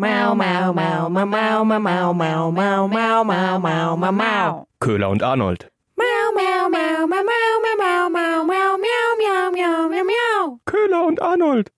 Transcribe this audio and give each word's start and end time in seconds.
Mau, 0.00 0.32
mau, 0.32 0.72
mau, 0.72 1.08
mau, 1.08 1.26
mau, 1.26 1.64
mau, 1.64 1.82
mau, 1.82 2.12
mau, 2.12 2.52
mau, 2.52 2.86
mau, 2.86 3.24
mau, 3.24 3.58
mau, 3.58 3.96
mau, 3.96 4.12
mau. 4.12 4.66
Köhler 4.78 5.08
und 5.10 5.24
Arnold. 5.24 5.72
Mau, 5.96 6.32
mau, 6.36 6.68
mau, 6.68 7.04
mau, 7.08 7.24
mau, 7.24 7.58
mau, 7.64 7.76
mau, 7.76 8.08
mau, 8.08 8.44
mau, 8.44 8.78
miau, 8.78 9.16
miau, 9.18 9.50
miau, 9.50 9.88
miau, 9.88 10.04
miau. 10.04 10.60
Köhler 10.66 11.04
und 11.04 11.20
Arnold. 11.20 11.72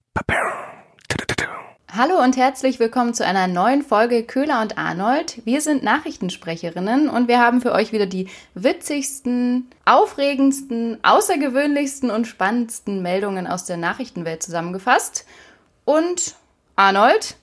Hallo 1.91 2.23
und 2.23 2.37
herzlich 2.37 2.79
willkommen 2.79 3.15
zu 3.15 3.25
einer 3.25 3.47
neuen 3.47 3.81
Folge 3.81 4.23
Köhler 4.25 4.61
und 4.61 4.77
Arnold. 4.77 5.41
Wir 5.47 5.63
sind 5.63 5.83
Nachrichtensprecherinnen 5.83 7.09
und 7.09 7.27
wir 7.27 7.41
haben 7.41 7.63
für 7.63 7.73
euch 7.73 7.91
wieder 7.93 8.05
die 8.05 8.29
witzigsten, 8.53 9.71
aufregendsten, 9.87 10.99
außergewöhnlichsten 11.03 12.11
und 12.11 12.27
spannendsten 12.27 13.01
Meldungen 13.01 13.47
aus 13.47 13.65
der 13.65 13.79
Nachrichtenwelt 13.79 14.43
zusammengefasst. 14.43 15.25
Und 15.87 16.35
Arnold, 16.77 17.40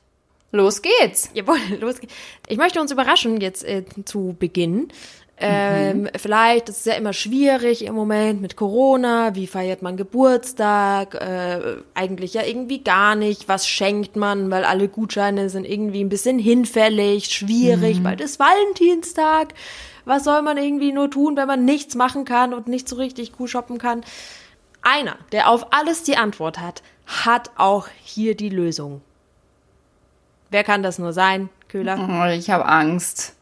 los 0.57 0.81
geht's! 0.81 1.29
Jawohl, 1.33 1.57
los 1.79 1.99
geht's. 2.01 2.13
Ich 2.47 2.57
möchte 2.57 2.81
uns 2.81 2.91
überraschen 2.91 3.39
jetzt 3.39 3.63
äh, 3.63 3.83
zu 4.05 4.35
Beginn. 4.37 4.89
Ähm, 5.39 6.01
Mhm. 6.01 6.09
Vielleicht, 6.17 6.67
ist 6.69 6.87
ja 6.87 6.93
immer 6.95 7.13
schwierig 7.13 7.85
im 7.85 7.93
Moment 7.93 8.41
mit 8.41 8.55
Corona. 8.55 9.35
Wie 9.35 9.45
feiert 9.45 9.83
man 9.83 9.95
Geburtstag? 9.95 11.13
Äh, 11.13 11.77
eigentlich 11.93 12.33
ja 12.33 12.41
irgendwie 12.43 12.83
gar 12.83 13.13
nicht. 13.15 13.47
Was 13.47 13.67
schenkt 13.67 14.15
man? 14.15 14.49
Weil 14.49 14.63
alle 14.65 14.87
Gutscheine 14.87 15.49
sind 15.51 15.65
irgendwie 15.65 16.03
ein 16.03 16.09
bisschen 16.09 16.39
hinfällig, 16.39 17.25
Mhm. 17.27 17.31
schwierig. 17.47 18.01
Bald 18.01 18.19
ist 18.19 18.39
Valentinstag. 18.39 19.53
Was 20.05 20.23
soll 20.23 20.41
man 20.41 20.57
irgendwie 20.57 20.91
nur 20.91 21.11
tun, 21.11 21.37
wenn 21.37 21.47
man 21.47 21.65
nichts 21.65 21.93
machen 21.93 22.25
kann 22.25 22.53
und 22.55 22.67
nicht 22.67 22.89
so 22.89 22.95
richtig 22.95 23.33
cool 23.39 23.47
shoppen 23.47 23.77
kann? 23.77 24.01
Einer, 24.81 25.17
der 25.33 25.49
auf 25.49 25.67
alles 25.71 26.01
die 26.03 26.17
Antwort 26.17 26.57
hat, 26.59 26.81
hat 27.05 27.51
auch 27.57 27.89
hier 28.03 28.35
die 28.35 28.49
Lösung. 28.49 29.01
Wer 30.49 30.63
kann 30.63 30.83
das 30.83 30.99
nur 30.99 31.13
sein, 31.13 31.49
Köhler? 31.67 31.97
Oh, 31.99 32.31
ich 32.31 32.49
habe 32.49 32.65
Angst. 32.65 33.33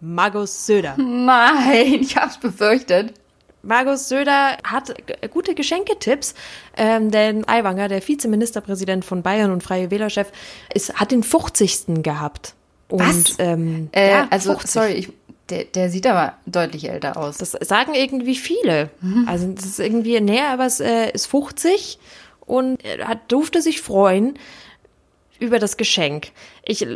Markus 0.00 0.66
Söder. 0.66 0.94
Nein, 0.96 1.94
ich 2.00 2.16
hab's 2.16 2.38
befürchtet. 2.38 3.14
Markus 3.62 4.08
Söder 4.08 4.56
hat 4.62 4.94
gute 5.32 5.54
Geschenketipps, 5.54 6.34
ähm, 6.76 7.10
denn 7.10 7.46
Aiwanger, 7.48 7.88
der 7.88 8.06
Vizeministerpräsident 8.06 9.04
von 9.04 9.22
Bayern 9.22 9.50
und 9.50 9.62
Freie 9.62 9.90
Wählerchef, 9.90 10.30
ist, 10.72 10.94
hat 10.94 11.10
den 11.10 11.24
50. 11.24 12.02
gehabt. 12.02 12.54
Und, 12.88 13.00
Was? 13.00 13.36
Ähm, 13.38 13.88
Äh, 13.92 14.10
ja, 14.12 14.28
also, 14.30 14.52
50. 14.52 14.70
sorry, 14.70 14.92
ich, 14.92 15.12
der, 15.50 15.64
der 15.64 15.90
sieht 15.90 16.06
aber 16.06 16.34
deutlich 16.46 16.88
älter 16.88 17.16
aus. 17.16 17.38
Das 17.38 17.50
sagen 17.52 17.94
irgendwie 17.94 18.36
viele. 18.36 18.90
Also 19.26 19.48
das 19.48 19.64
ist 19.64 19.80
irgendwie 19.80 20.20
näher, 20.20 20.50
aber 20.50 20.66
es 20.66 20.78
äh, 20.80 21.10
ist 21.10 21.26
50 21.26 21.98
und 22.40 22.82
er 22.84 23.08
hat, 23.08 23.30
durfte 23.32 23.60
sich 23.60 23.80
freuen 23.80 24.38
über 25.38 25.58
das 25.58 25.76
Geschenk. 25.76 26.28
Ich, 26.64 26.86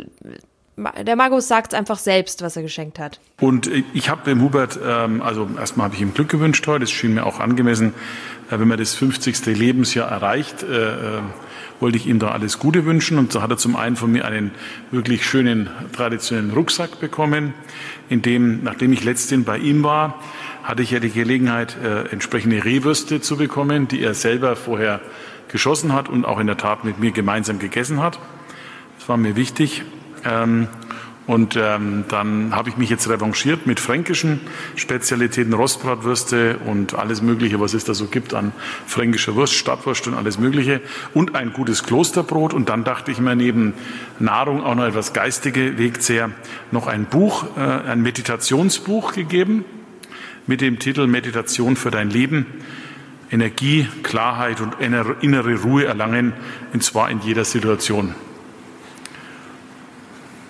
der 0.75 1.15
Markus 1.15 1.47
sagt 1.47 1.73
einfach 1.73 1.99
selbst, 1.99 2.41
was 2.41 2.55
er 2.55 2.63
geschenkt 2.63 2.99
hat. 2.99 3.19
Und 3.39 3.69
ich 3.93 4.09
habe 4.09 4.23
dem 4.25 4.41
Hubert, 4.41 4.79
ähm, 4.83 5.21
also 5.21 5.49
erstmal 5.57 5.85
habe 5.85 5.95
ich 5.95 6.01
ihm 6.01 6.13
Glück 6.13 6.29
gewünscht 6.29 6.65
heute, 6.67 6.81
das 6.81 6.91
schien 6.91 7.13
mir 7.13 7.25
auch 7.25 7.39
angemessen, 7.39 7.93
äh, 8.49 8.59
wenn 8.59 8.67
man 8.67 8.77
das 8.77 8.95
50. 8.95 9.45
Lebensjahr 9.57 10.09
erreicht, 10.09 10.63
äh, 10.63 11.17
äh, 11.17 11.21
wollte 11.79 11.97
ich 11.97 12.07
ihm 12.07 12.19
da 12.19 12.29
alles 12.29 12.59
Gute 12.59 12.85
wünschen. 12.85 13.17
Und 13.17 13.31
so 13.31 13.41
hat 13.41 13.51
er 13.51 13.57
zum 13.57 13.75
einen 13.75 13.95
von 13.95 14.11
mir 14.11 14.25
einen 14.25 14.51
wirklich 14.91 15.25
schönen 15.25 15.69
traditionellen 15.93 16.51
Rucksack 16.51 16.99
bekommen, 16.99 17.53
in 18.09 18.21
dem, 18.21 18.63
nachdem 18.63 18.93
ich 18.93 19.03
letztens 19.03 19.45
bei 19.45 19.57
ihm 19.57 19.83
war, 19.83 20.19
hatte 20.63 20.81
ich 20.81 20.91
ja 20.91 20.99
die 20.99 21.11
Gelegenheit, 21.11 21.77
äh, 21.83 22.07
entsprechende 22.09 22.63
Rehwürste 22.63 23.21
zu 23.21 23.37
bekommen, 23.37 23.87
die 23.87 24.01
er 24.01 24.13
selber 24.13 24.55
vorher 24.55 25.01
geschossen 25.49 25.93
hat 25.93 26.09
und 26.09 26.25
auch 26.25 26.39
in 26.39 26.47
der 26.47 26.57
Tat 26.57 26.85
mit 26.85 26.99
mir 26.99 27.11
gemeinsam 27.11 27.59
gegessen 27.59 28.01
hat. 28.01 28.17
Das 28.97 29.09
war 29.09 29.17
mir 29.17 29.35
wichtig. 29.35 29.83
Ähm, 30.25 30.67
und 31.25 31.55
ähm, 31.55 32.03
dann 32.09 32.53
habe 32.53 32.67
ich 32.67 32.75
mich 32.75 32.89
jetzt 32.89 33.09
revanchiert 33.09 33.65
mit 33.65 33.79
fränkischen 33.79 34.41
Spezialitäten, 34.75 35.53
Rostbratwürste 35.53 36.57
und 36.65 36.95
alles 36.95 37.21
Mögliche, 37.21 37.61
was 37.61 37.73
es 37.73 37.85
da 37.85 37.93
so 37.93 38.07
gibt 38.07 38.33
an 38.33 38.51
fränkischer 38.87 39.35
Wurst, 39.35 39.53
Stadtwurst 39.53 40.07
und 40.07 40.15
alles 40.15 40.37
Mögliche. 40.37 40.81
Und 41.13 41.35
ein 41.35 41.53
gutes 41.53 41.83
Klosterbrot. 41.83 42.53
Und 42.53 42.67
dann 42.67 42.83
dachte 42.83 43.11
ich 43.11 43.19
mir 43.19 43.35
neben 43.35 43.73
Nahrung 44.19 44.63
auch 44.63 44.75
noch 44.75 44.85
etwas 44.85 45.13
geistige 45.13 45.77
Wegzehr, 45.77 46.31
noch 46.71 46.87
ein 46.87 47.05
Buch, 47.05 47.45
äh, 47.55 47.59
ein 47.59 48.01
Meditationsbuch 48.01 49.13
gegeben 49.13 49.63
mit 50.47 50.61
dem 50.61 50.79
Titel 50.79 51.07
Meditation 51.07 51.75
für 51.75 51.91
dein 51.91 52.09
Leben. 52.09 52.45
Energie, 53.31 53.87
Klarheit 54.03 54.61
und 54.61 54.75
innere 54.79 55.55
Ruhe 55.61 55.85
erlangen, 55.85 56.33
und 56.71 56.83
zwar 56.83 57.09
in 57.09 57.19
jeder 57.21 57.45
Situation. 57.45 58.13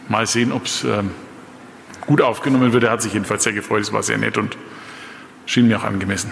Mal 0.10 0.28
sehen, 0.28 0.52
ob 0.52 0.66
es 0.66 0.84
ähm, 0.84 1.12
gut 2.02 2.22
aufgenommen 2.22 2.74
wird. 2.74 2.84
Er 2.84 2.92
hat 2.92 3.02
sich 3.02 3.14
jedenfalls 3.14 3.44
sehr 3.44 3.54
gefreut. 3.54 3.84
Es 3.84 3.94
war 3.94 4.04
sehr 4.04 4.18
nett 4.18 4.38
und 4.38 4.58
schien 5.46 5.68
mir 5.68 5.80
auch 5.80 5.84
angemessen. 5.84 6.32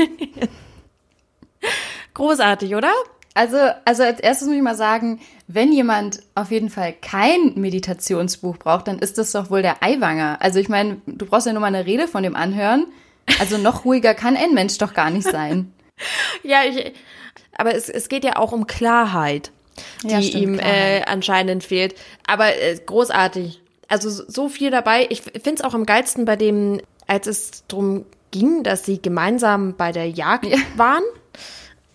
Großartig, 2.14 2.76
oder? 2.76 2.94
Also, 3.36 3.58
also 3.84 4.02
als 4.04 4.20
erstes 4.20 4.48
muss 4.48 4.56
ich 4.58 4.64
mal 4.64 4.76
sagen, 4.76 5.20
wenn 5.48 5.72
jemand 5.72 6.22
auf 6.36 6.50
jeden 6.52 6.70
Fall 6.70 6.94
kein 6.94 7.54
Meditationsbuch 7.56 8.58
braucht, 8.58 8.88
dann 8.88 8.98
ist 8.98 9.18
das 9.20 9.32
doch 9.34 9.52
wohl 9.52 9.62
der 9.62 9.84
Eiwanger. 9.84 10.38
Also 10.40 10.58
ich 10.60 10.70
meine, 10.70 11.02
du 11.06 11.26
brauchst 11.26 11.46
ja 11.46 11.52
nur 11.54 11.60
mal 11.62 11.68
eine 11.68 11.86
Rede 11.86 12.08
von 12.08 12.24
dem 12.24 12.36
anhören. 12.36 12.88
Also 13.40 13.58
noch 13.58 13.86
ruhiger 13.86 14.14
kann 14.16 14.38
ein 14.38 14.54
Mensch 14.54 14.78
doch 14.80 14.94
gar 14.96 15.10
nicht 15.12 15.28
sein. 15.30 15.72
Ja, 16.44 16.64
ich, 16.66 16.92
aber 17.58 17.74
es, 17.74 17.88
es 17.88 18.10
geht 18.10 18.26
ja 18.26 18.36
auch 18.36 18.52
um 18.52 18.68
Klarheit, 18.68 19.52
die 20.04 20.10
Ja, 20.10 20.22
stimmt, 20.22 20.44
ihm 20.44 20.58
Klarheit. 20.58 21.02
Äh, 21.08 21.10
anscheinend 21.10 21.64
fehlt. 21.64 21.96
Aber 22.28 22.54
äh, 22.54 22.78
großartig. 22.86 23.62
Also 23.88 24.10
so- 24.10 24.24
so 24.28 24.50
viel 24.50 24.72
dabei. 24.72 25.08
Ich 25.10 25.22
finde 25.22 25.54
es 25.56 25.62
auch 25.62 25.74
am 25.74 25.86
geilsten 25.86 26.26
bei 26.26 26.36
dem, 26.36 26.82
als 27.08 27.28
es 27.28 27.64
darum 27.70 28.06
ging, 28.32 28.64
dass 28.64 28.84
sie 28.86 29.02
gemeinsam 29.02 29.76
bei 29.78 29.94
der 29.94 30.10
Jagd 30.10 30.48
waren 30.76 31.04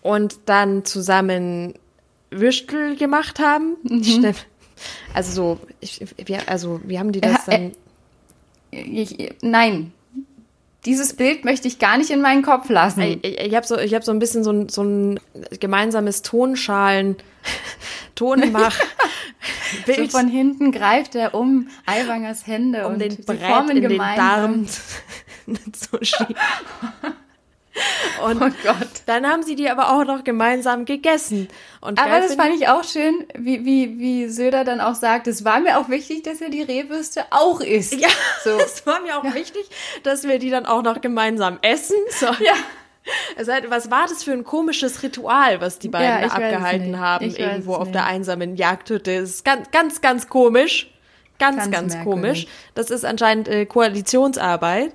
und 0.01 0.39
dann 0.45 0.85
zusammen 0.85 1.73
Würstel 2.29 2.95
gemacht 2.95 3.39
haben. 3.39 3.77
Mhm. 3.83 4.33
Also 5.13 5.31
so, 5.31 5.59
ich, 5.79 6.03
wir, 6.25 6.49
also 6.49 6.81
wie 6.83 6.97
haben 6.97 7.11
die 7.11 7.21
das 7.21 7.47
äh, 7.47 7.71
dann? 8.71 9.31
Nein, 9.41 9.91
dieses 10.85 11.13
Bild 11.13 11.45
möchte 11.45 11.67
ich 11.67 11.77
gar 11.77 11.97
nicht 11.97 12.09
in 12.09 12.21
meinen 12.21 12.41
Kopf 12.41 12.69
lassen. 12.69 13.01
Ich, 13.01 13.23
ich, 13.23 13.55
habe 13.55 13.67
so, 13.67 13.77
ich 13.77 13.93
hab 13.93 14.03
so 14.03 14.11
ein 14.11 14.19
bisschen 14.19 14.43
so 14.43 14.51
ein, 14.51 14.69
so 14.69 14.83
ein 14.83 15.19
gemeinsames 15.59 16.23
Tonschalen, 16.23 17.17
Tonmach. 18.15 18.75
so 19.85 19.93
Bild 19.93 20.11
von 20.11 20.27
hinten 20.27 20.71
greift 20.71 21.15
er 21.15 21.35
um 21.35 21.67
Eiwangers 21.85 22.47
Hände 22.47 22.87
um 22.87 22.93
und 22.93 22.99
den 22.99 23.15
Brett 23.17 23.41
formen 23.41 23.77
in 23.77 23.81
den 23.81 23.91
gemeinsam. 23.91 24.65
Darm 25.47 25.71
zu 25.73 25.97
schieben. 26.01 26.35
Und 28.25 28.41
Oh 28.41 28.49
Gott. 28.63 28.87
dann 29.05 29.25
haben 29.25 29.43
sie 29.43 29.55
die 29.55 29.69
aber 29.69 29.91
auch 29.93 30.03
noch 30.05 30.23
gemeinsam 30.23 30.85
gegessen. 30.85 31.47
Und 31.79 31.99
Aber 31.99 32.19
das 32.19 32.35
fand 32.35 32.53
ich 32.55 32.67
auch 32.67 32.83
schön, 32.83 33.25
wie, 33.35 33.65
wie, 33.65 33.97
wie 33.97 34.27
Söder 34.27 34.63
dann 34.63 34.81
auch 34.81 34.95
sagt, 34.95 35.27
es 35.27 35.45
war 35.45 35.59
mir 35.61 35.79
auch 35.79 35.89
wichtig, 35.89 36.23
dass 36.23 36.41
er 36.41 36.49
die 36.49 36.61
Rehwürste 36.61 37.25
auch 37.31 37.61
isst. 37.61 37.93
Ja, 37.99 38.09
So. 38.43 38.51
es 38.65 38.85
war 38.85 38.99
mir 39.01 39.17
auch 39.17 39.33
wichtig, 39.33 39.63
dass 40.03 40.23
wir 40.23 40.37
die 40.39 40.49
dann 40.49 40.65
auch 40.65 40.83
noch 40.83 41.01
gemeinsam 41.01 41.59
essen. 41.61 41.95
So. 42.09 42.25
Ja. 42.27 42.53
Also, 43.35 43.51
was 43.69 43.89
war 43.89 44.05
das 44.07 44.23
für 44.23 44.31
ein 44.31 44.43
komisches 44.43 45.01
Ritual, 45.01 45.59
was 45.59 45.79
die 45.79 45.89
beiden 45.89 46.07
Ja, 46.21 46.27
da 46.27 46.35
abgehalten 46.35 46.99
haben, 46.99 47.25
Ich 47.25 47.39
irgendwo 47.39 47.73
auf 47.73 47.91
der 47.91 48.05
einsamen 48.05 48.55
Jagdhütte? 48.57 49.21
Das 49.21 49.29
ist 49.29 49.45
ganz, 49.45 49.71
ganz, 49.71 50.01
ganz 50.01 50.29
komisch. 50.29 50.91
Ganz, 51.39 51.57
Ganz 51.57 51.71
ganz, 51.71 51.93
merkwürdig. 51.95 52.21
komisch. 52.21 52.47
Das 52.75 52.91
ist 52.91 53.03
anscheinend 53.03 53.47
äh, 53.47 53.65
Koalitionsarbeit. 53.65 54.93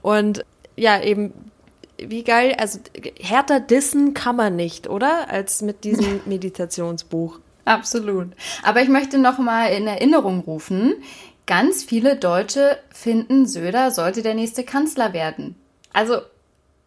Und 0.00 0.44
ja, 0.76 1.00
eben, 1.02 1.32
wie 1.98 2.24
geil, 2.24 2.54
also 2.58 2.78
härter 3.20 3.60
dissen 3.60 4.14
kann 4.14 4.36
man 4.36 4.56
nicht, 4.56 4.88
oder? 4.88 5.28
Als 5.30 5.62
mit 5.62 5.84
diesem 5.84 6.20
Meditationsbuch. 6.26 7.40
Absolut. 7.64 8.28
Aber 8.62 8.80
ich 8.80 8.88
möchte 8.88 9.18
noch 9.18 9.38
mal 9.38 9.66
in 9.66 9.86
Erinnerung 9.86 10.40
rufen, 10.40 10.94
ganz 11.46 11.84
viele 11.84 12.16
Deutsche 12.16 12.78
finden, 12.90 13.46
Söder 13.46 13.90
sollte 13.90 14.22
der 14.22 14.34
nächste 14.34 14.64
Kanzler 14.64 15.12
werden. 15.12 15.56
Also 15.92 16.20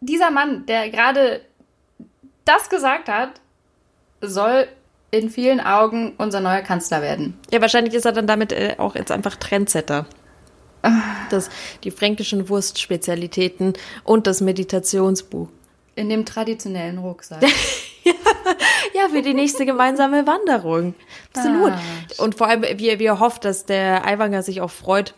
dieser 0.00 0.30
Mann, 0.30 0.66
der 0.66 0.90
gerade 0.90 1.42
das 2.44 2.68
gesagt 2.68 3.08
hat, 3.08 3.40
soll 4.20 4.66
in 5.10 5.30
vielen 5.30 5.60
Augen 5.60 6.14
unser 6.16 6.40
neuer 6.40 6.62
Kanzler 6.62 7.02
werden. 7.02 7.38
Ja, 7.52 7.60
wahrscheinlich 7.60 7.94
ist 7.94 8.06
er 8.06 8.12
dann 8.12 8.26
damit 8.26 8.52
äh, 8.52 8.76
auch 8.78 8.94
jetzt 8.94 9.12
einfach 9.12 9.36
Trendsetter. 9.36 10.06
Das, 11.30 11.48
die 11.84 11.90
fränkischen 11.90 12.48
Wurstspezialitäten 12.48 13.72
und 14.04 14.26
das 14.26 14.40
Meditationsbuch. 14.40 15.48
In 15.94 16.08
dem 16.08 16.26
traditionellen 16.26 16.98
Rucksack. 16.98 17.42
Ja, 18.94 19.08
für 19.08 19.22
die 19.22 19.34
nächste 19.34 19.64
gemeinsame 19.64 20.26
Wanderung. 20.26 20.94
Absolut. 21.34 21.72
Ah, 21.72 21.80
und 22.18 22.34
vor 22.34 22.48
allem, 22.48 22.62
wie 22.62 22.88
er 22.88 23.20
hofft, 23.20 23.44
dass 23.44 23.64
der 23.64 24.04
Aiwanger 24.06 24.42
sich 24.42 24.60
auch 24.60 24.70
freut, 24.70 25.14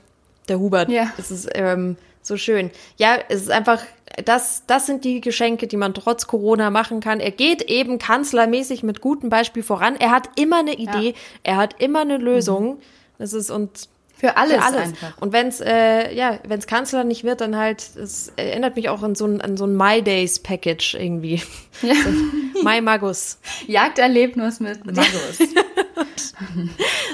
der 0.49 0.59
Hubert. 0.59 0.91
Ja. 0.91 1.13
Es 1.19 1.31
ist 1.31 1.49
ähm, 1.55 1.97
so 2.23 2.37
schön. 2.37 2.71
Ja, 2.97 3.19
es 3.29 3.43
ist 3.43 3.51
einfach 3.51 3.83
das, 4.25 4.65
das 4.67 4.87
sind 4.87 5.05
die 5.05 5.21
Geschenke, 5.21 5.67
die 5.67 5.77
man 5.77 5.93
trotz 5.93 6.27
Corona 6.27 6.71
machen 6.71 7.01
kann. 7.01 7.21
Er 7.21 7.33
geht 7.33 7.63
eben 7.63 7.99
kanzlermäßig 7.99 8.83
mit 8.83 9.01
gutem 9.01 9.29
Beispiel 9.29 9.63
voran. 9.63 9.97
Er 9.97 10.11
hat 10.11 10.29
immer 10.39 10.59
eine 10.59 10.75
Idee, 10.75 11.09
ja. 11.09 11.15
er 11.43 11.57
hat 11.57 11.81
immer 11.83 12.03
eine 12.03 12.19
Lösung. 12.19 12.79
Das 13.19 13.33
ist 13.33 13.51
und 13.51 13.89
für 14.25 14.37
alles, 14.39 14.57
für 14.57 14.63
alles. 14.63 14.81
einfach. 14.81 15.21
Und 15.21 15.33
wenn 15.33 15.49
es 15.49 15.61
äh, 15.61 16.15
ja, 16.15 16.39
wenn 16.47 16.59
es 16.59 16.67
Kanzler 16.67 17.05
nicht 17.05 17.25
wird, 17.25 17.43
dann 17.43 17.57
halt, 17.57 17.85
es 17.97 18.33
erinnert 18.37 18.75
mich 18.77 18.89
auch 18.89 19.03
an 19.03 19.15
so 19.15 19.27
ein, 19.27 19.43
an 19.43 19.59
so 19.59 19.67
ein 19.67 19.77
My 19.77 20.03
Days 20.03 20.39
Package 20.39 20.95
irgendwie. 20.95 21.43
Ja. 21.83 21.95
So, 22.55 22.63
My 22.63 22.81
Magus. 22.81 23.39
Jagderlebnis 23.67 24.61
mit 24.61 24.87
Magus. 24.87 25.39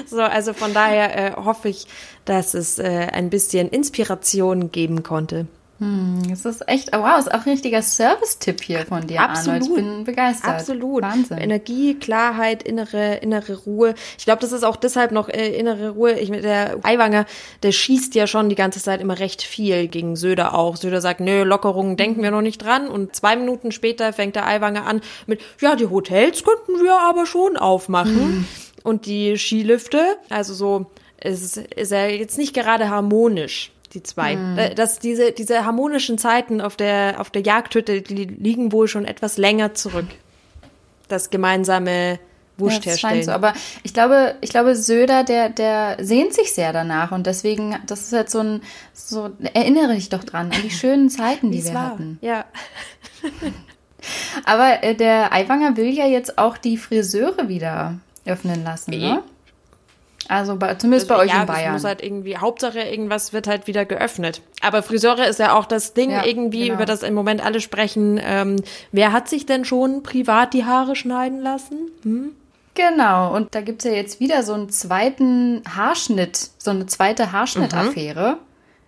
so, 0.05 0.21
also 0.21 0.53
von 0.53 0.73
daher 0.73 1.17
äh, 1.17 1.35
hoffe 1.35 1.69
ich, 1.69 1.87
dass 2.25 2.53
es 2.53 2.77
äh, 2.77 3.07
ein 3.11 3.31
bisschen 3.31 3.69
Inspiration 3.69 4.71
geben 4.71 5.01
konnte. 5.01 5.47
Hm, 5.81 6.21
es 6.31 6.45
ist 6.45 6.69
echt, 6.69 6.95
oh 6.95 6.99
wow, 6.99 7.17
ist 7.17 7.33
auch 7.33 7.43
ein 7.43 7.53
richtiger 7.53 7.81
Service-Tipp 7.81 8.61
hier 8.61 8.85
von 8.85 9.07
dir, 9.07 9.19
Absolut. 9.19 9.63
Arnold. 9.63 9.79
Ich 9.79 9.83
bin 9.83 10.03
begeistert. 10.03 10.51
Absolut. 10.51 11.01
Wahnsinn. 11.01 11.39
Energie, 11.39 11.95
Klarheit, 11.95 12.61
innere, 12.61 13.15
innere 13.15 13.55
Ruhe. 13.55 13.95
Ich 14.15 14.25
glaube, 14.25 14.41
das 14.41 14.51
ist 14.51 14.63
auch 14.63 14.75
deshalb 14.75 15.11
noch 15.11 15.27
äh, 15.27 15.57
innere 15.57 15.89
Ruhe. 15.89 16.19
Ich 16.19 16.29
mit 16.29 16.43
der 16.43 16.77
Eiwanger, 16.83 17.25
der 17.63 17.71
schießt 17.71 18.13
ja 18.13 18.27
schon 18.27 18.47
die 18.47 18.55
ganze 18.55 18.79
Zeit 18.79 19.01
immer 19.01 19.17
recht 19.17 19.41
viel 19.41 19.87
gegen 19.87 20.15
Söder 20.15 20.53
auch. 20.53 20.75
Söder 20.75 21.01
sagt, 21.01 21.19
nö, 21.19 21.41
Lockerungen 21.41 21.97
denken 21.97 22.21
wir 22.21 22.29
noch 22.29 22.43
nicht 22.43 22.63
dran. 22.63 22.87
Und 22.87 23.15
zwei 23.15 23.35
Minuten 23.35 23.71
später 23.71 24.13
fängt 24.13 24.35
der 24.35 24.45
Eiwanger 24.45 24.85
an 24.85 25.01
mit, 25.25 25.41
ja, 25.61 25.75
die 25.75 25.87
Hotels 25.87 26.43
könnten 26.43 26.83
wir 26.83 26.99
aber 26.99 27.25
schon 27.25 27.57
aufmachen. 27.57 28.15
Hm. 28.15 28.47
Und 28.83 29.07
die 29.07 29.35
Skilifte, 29.35 30.17
also 30.29 30.53
so, 30.53 30.85
es 31.17 31.41
ist, 31.41 31.57
ist 31.57 31.91
ja 31.91 32.05
jetzt 32.05 32.37
nicht 32.37 32.53
gerade 32.53 32.91
harmonisch 32.91 33.71
die 33.93 34.03
zwei. 34.03 34.35
Mhm. 34.35 34.75
Dass 34.75 34.99
diese, 34.99 35.31
diese 35.31 35.65
harmonischen 35.65 36.17
Zeiten 36.17 36.61
auf 36.61 36.75
der, 36.75 37.15
auf 37.19 37.29
der 37.29 37.41
Jagdhütte, 37.41 38.01
die 38.01 38.25
liegen 38.25 38.71
wohl 38.71 38.87
schon 38.87 39.05
etwas 39.05 39.37
länger 39.37 39.73
zurück. 39.73 40.07
Das 41.07 41.29
gemeinsame 41.29 42.19
Wurst 42.57 42.85
ja, 42.85 42.91
herstellen. 42.91 43.23
So. 43.23 43.31
Aber 43.31 43.53
ich 43.83 43.93
glaube, 43.93 44.35
ich 44.41 44.49
glaube, 44.49 44.75
Söder, 44.75 45.23
der, 45.23 45.49
der 45.49 45.97
sehnt 45.99 46.33
sich 46.33 46.53
sehr 46.53 46.71
danach 46.71 47.11
und 47.11 47.27
deswegen, 47.27 47.75
das 47.85 48.01
ist 48.01 48.13
jetzt 48.13 48.31
so 48.31 48.39
ein, 48.39 48.61
so, 48.93 49.29
erinnere 49.53 49.95
dich 49.95 50.09
doch 50.09 50.23
dran, 50.23 50.51
an 50.51 50.61
die 50.63 50.71
schönen 50.71 51.09
Zeiten, 51.09 51.51
die 51.51 51.63
wir 51.63 51.73
war. 51.73 51.91
hatten. 51.91 52.19
Ja. 52.21 52.45
Aber 54.45 54.83
äh, 54.83 54.95
der 54.95 55.31
Aiwanger 55.33 55.77
will 55.77 55.89
ja 55.89 56.07
jetzt 56.07 56.37
auch 56.37 56.57
die 56.57 56.77
Friseure 56.77 57.49
wieder 57.49 57.99
öffnen 58.25 58.63
lassen, 58.63 58.91
ne? 58.91 59.23
Also 60.27 60.55
bei, 60.55 60.75
zumindest 60.75 61.11
also, 61.11 61.19
bei 61.19 61.25
euch 61.25 61.33
ja, 61.33 61.41
in 61.41 61.47
Bayern. 61.47 61.73
muss 61.73 61.83
halt 61.83 62.01
irgendwie, 62.03 62.37
Hauptsache 62.37 62.79
irgendwas 62.79 63.33
wird 63.33 63.47
halt 63.47 63.67
wieder 63.67 63.85
geöffnet. 63.85 64.41
Aber 64.61 64.83
Friseure 64.83 65.27
ist 65.27 65.39
ja 65.39 65.53
auch 65.53 65.65
das 65.65 65.93
Ding 65.93 66.11
ja, 66.11 66.25
irgendwie, 66.25 66.65
genau. 66.65 66.75
über 66.75 66.85
das 66.85 67.03
im 67.03 67.13
Moment 67.13 67.43
alle 67.43 67.59
sprechen. 67.59 68.19
Ähm, 68.23 68.57
wer 68.91 69.11
hat 69.11 69.27
sich 69.27 69.45
denn 69.45 69.65
schon 69.65 70.03
privat 70.03 70.53
die 70.53 70.65
Haare 70.65 70.95
schneiden 70.95 71.41
lassen? 71.41 71.91
Hm? 72.03 72.31
Genau, 72.73 73.35
und 73.35 73.53
da 73.53 73.61
gibt's 73.61 73.83
ja 73.83 73.91
jetzt 73.91 74.19
wieder 74.19 74.43
so 74.43 74.53
einen 74.53 74.69
zweiten 74.69 75.61
Haarschnitt, 75.67 76.51
so 76.57 76.71
eine 76.71 76.85
zweite 76.85 77.31
Haarschnittaffäre. 77.31 78.37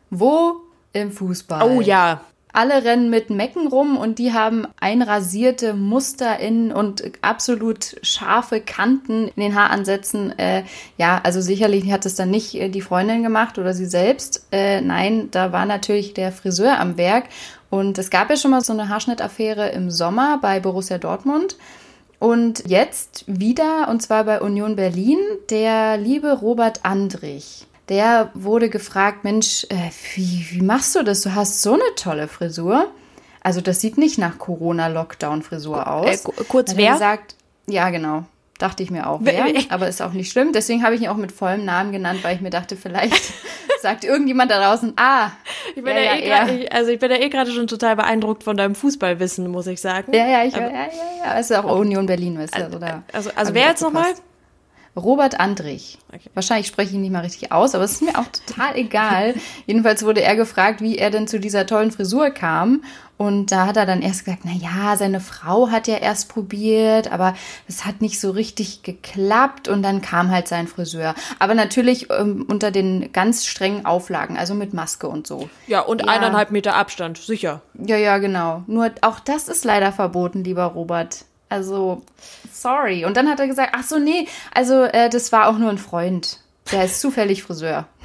Mhm. 0.10 0.20
Wo? 0.20 0.56
Im 0.94 1.12
Fußball. 1.12 1.70
Oh 1.70 1.82
ja, 1.82 2.22
alle 2.54 2.84
rennen 2.86 3.10
mit 3.10 3.32
Mecken 3.32 3.68
rum 3.68 3.98
und 3.98 4.20
die 4.20 4.32
haben 4.32 4.68
einrasierte 4.80 5.74
Muster 5.74 6.40
in 6.40 6.72
und 6.72 7.04
absolut 7.22 7.96
scharfe 8.04 8.62
Kanten 8.62 9.30
in 9.36 9.42
den 9.42 9.56
Haaransätzen. 9.56 10.38
Äh, 10.38 10.64
ja, 10.98 11.20
also 11.24 11.42
sicherlich 11.42 11.92
hat 11.92 12.06
es 12.06 12.14
dann 12.16 12.30
nicht 12.30 12.54
äh, 12.54 12.70
die 12.70 12.82
Freundin 12.82 13.24
gemacht 13.24 13.58
oder 13.58 13.74
sie 13.74 13.88
selbst. 13.88 14.48
Äh, 14.52 14.82
nein, 14.82 15.30
da 15.32 15.52
war 15.52 15.66
natürlich 15.66 16.14
der 16.14 16.32
Friseur 16.32 16.80
am 16.80 16.98
Werk. 16.98 17.26
Und 17.72 17.98
es 17.98 18.12
gab 18.12 18.30
ja 18.30 18.38
schon 18.38 18.52
mal 18.52 18.62
so 18.62 18.72
eine 18.72 18.88
Haarschnittaffäre 18.88 19.70
im 19.70 19.90
Sommer 19.90 20.38
bei 20.40 20.60
Borussia 20.60 21.00
Dortmund. 21.00 21.58
Und 22.20 22.70
jetzt 22.70 23.26
wieder, 23.28 23.90
und 23.90 24.02
zwar 24.02 24.26
bei 24.26 24.40
Union 24.40 24.76
Berlin, 24.76 25.18
der 25.50 25.98
liebe 25.98 26.32
Robert 26.34 26.86
Andrich 26.86 27.66
der 27.90 28.32
wurde 28.34 28.70
gefragt, 28.70 29.24
Mensch, 29.24 29.66
äh, 29.70 29.92
wie, 30.16 30.46
wie 30.52 30.62
machst 30.62 30.96
du 30.96 31.04
das? 31.04 31.22
Du 31.22 31.36
hast 31.36 31.62
so 31.62 31.74
eine 31.74 31.84
tolle 31.96 32.28
Frisur. 32.28 32.88
Also 33.42 33.60
das 33.60 33.82
sieht 33.82 33.98
nicht 33.98 34.18
nach 34.18 34.38
Corona-Lockdown-Frisur 34.38 35.78
äh, 35.78 35.90
aus. 35.90 36.26
Äh, 36.26 36.44
kurz 36.48 36.78
wer? 36.78 36.94
gesagt, 36.94 37.36
ja, 37.68 37.90
genau. 37.90 38.26
Dachte 38.58 38.84
ich 38.84 38.92
mir 38.92 39.10
auch, 39.10 39.20
wer, 39.24 39.46
aber 39.70 39.90
ist 39.90 40.02
auch 40.02 40.14
nicht 40.14 40.32
schlimm. 40.32 40.54
Deswegen 40.54 40.84
habe 40.84 40.96
ich 40.96 41.02
ihn 41.02 41.10
auch 41.10 41.18
mit 41.18 41.32
vollem 41.32 41.66
Namen 41.66 41.92
genannt, 41.92 42.20
weil 42.24 42.36
ich 42.36 42.42
mir 42.42 42.52
dachte, 42.52 42.78
vielleicht 42.78 43.34
sagt 43.82 44.06
irgendjemand 44.06 44.52
da 44.52 44.60
draußen, 44.60 44.94
ah. 44.96 45.32
Ich 45.76 45.84
bin 45.84 45.88
ja, 45.88 46.02
ja, 46.02 46.16
eh 46.16 46.28
grad, 46.28 46.52
ich, 46.52 46.72
also 46.72 46.92
ich 46.92 47.00
bin 47.00 47.12
ja 47.12 47.18
eh 47.18 47.30
gerade 47.30 47.52
schon 47.52 47.68
total 47.68 47.98
beeindruckt 47.98 48.44
von 48.44 48.56
deinem 48.56 48.76
Fußballwissen, 48.76 49.50
muss 49.50 49.68
ich 49.68 49.82
sagen. 49.82 50.14
Ja, 50.14 50.28
ja, 50.28 50.46
ich, 50.46 50.56
aber, 50.56 50.68
ja, 50.68 50.72
ja, 50.72 51.26
ja. 51.26 51.40
Es 51.40 51.50
ist 51.50 51.58
auch 51.58 51.78
Union 51.78 52.06
Berlin, 52.06 52.38
weißt 52.38 52.58
du, 52.58 52.76
oder? 52.78 53.04
Also, 53.12 53.32
also 53.36 53.54
wer 53.54 53.68
jetzt 53.68 53.82
nochmal? 53.82 54.14
Robert 54.96 55.40
Andrich. 55.40 55.98
Okay. 56.10 56.30
Wahrscheinlich 56.34 56.68
spreche 56.68 56.90
ich 56.90 56.96
ihn 56.96 57.02
nicht 57.02 57.12
mal 57.12 57.22
richtig 57.22 57.52
aus, 57.52 57.74
aber 57.74 57.84
es 57.84 57.94
ist 57.94 58.04
mir 58.04 58.18
auch 58.20 58.28
total 58.28 58.76
egal. 58.76 59.34
Jedenfalls 59.66 60.04
wurde 60.04 60.22
er 60.22 60.36
gefragt, 60.36 60.82
wie 60.82 60.98
er 60.98 61.10
denn 61.10 61.28
zu 61.28 61.40
dieser 61.40 61.66
tollen 61.66 61.92
Frisur 61.92 62.30
kam. 62.30 62.84
Und 63.18 63.52
da 63.52 63.68
hat 63.68 63.78
er 63.78 63.86
dann 63.86 64.02
erst 64.02 64.26
gesagt, 64.26 64.44
na 64.44 64.52
ja, 64.52 64.98
seine 64.98 65.20
Frau 65.20 65.70
hat 65.70 65.88
ja 65.88 65.96
erst 65.96 66.30
probiert, 66.30 67.12
aber 67.12 67.36
es 67.68 67.86
hat 67.86 68.02
nicht 68.02 68.20
so 68.20 68.32
richtig 68.32 68.84
geklappt 68.84 69.68
und 69.68 69.82
dann 69.84 70.02
kam 70.02 70.30
halt 70.30 70.48
sein 70.48 70.68
Friseur. 70.68 71.16
Aber 71.40 71.54
natürlich 71.54 72.10
ähm, 72.10 72.46
unter 72.48 72.72
den 72.72 73.12
ganz 73.14 73.46
strengen 73.46 73.86
Auflagen, 73.86 74.38
also 74.38 74.54
mit 74.54 74.74
Maske 74.74 75.08
und 75.08 75.26
so. 75.26 75.50
Ja, 75.68 75.82
und 75.82 76.02
ja. 76.02 76.08
eineinhalb 76.08 76.52
Meter 76.52 76.76
Abstand, 76.76 77.18
sicher. 77.18 77.62
Ja, 77.74 77.98
ja, 77.98 78.18
genau. 78.18 78.64
Nur 78.68 78.92
auch 79.02 79.20
das 79.20 79.48
ist 79.48 79.64
leider 79.64 79.92
verboten, 79.92 80.44
lieber 80.44 80.66
Robert. 80.66 81.26
Also, 81.54 82.02
sorry. 82.52 83.06
Und 83.06 83.16
dann 83.16 83.30
hat 83.30 83.40
er 83.40 83.46
gesagt, 83.46 83.74
ach 83.76 83.84
so, 83.84 84.00
nee, 84.00 84.28
also 84.56 84.82
äh, 84.82 85.08
das 85.08 85.32
war 85.32 85.48
auch 85.48 85.60
nur 85.60 85.70
ein 85.70 85.78
Freund. 85.78 86.40
Der 86.72 86.86
ist 86.86 87.00
zufällig 87.00 87.44
Friseur. 87.44 87.88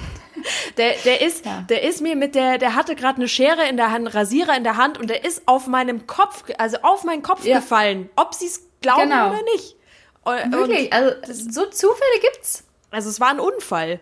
Der, 0.77 0.93
der 1.05 1.21
ist, 1.21 1.45
ja. 1.45 1.65
der 1.69 1.83
ist 1.83 2.01
mir 2.01 2.15
mit 2.15 2.37
der, 2.37 2.59
der 2.59 2.77
hatte 2.77 2.95
gerade 2.95 3.17
eine 3.17 3.27
Schere 3.27 3.69
in 3.69 3.77
der 3.77 3.87
Hand, 3.91 4.07
einen 4.07 4.07
Rasierer 4.07 4.57
in 4.57 4.63
der 4.63 4.77
Hand 4.77 4.97
und 4.97 5.11
der 5.11 5.25
ist 5.25 5.43
auf 5.47 5.67
meinem 5.67 6.07
Kopf, 6.07 6.45
also 6.59 6.77
auf 6.83 7.03
meinen 7.03 7.25
Kopf 7.25 7.45
ja. 7.45 7.59
gefallen, 7.59 8.09
ob 8.15 8.35
sie 8.35 8.47
es 8.47 8.63
glauben 8.81 9.11
genau. 9.11 9.31
oder 9.31 9.43
nicht. 9.57 9.75
Und, 10.23 10.53
Wirklich, 10.53 10.93
also 10.93 11.11
so 11.27 11.67
Zufälle 11.67 12.21
gibt's. 12.23 12.63
Also 12.93 13.09
es 13.09 13.19
war 13.19 13.31
ein 13.31 13.41
Unfall. 13.41 13.99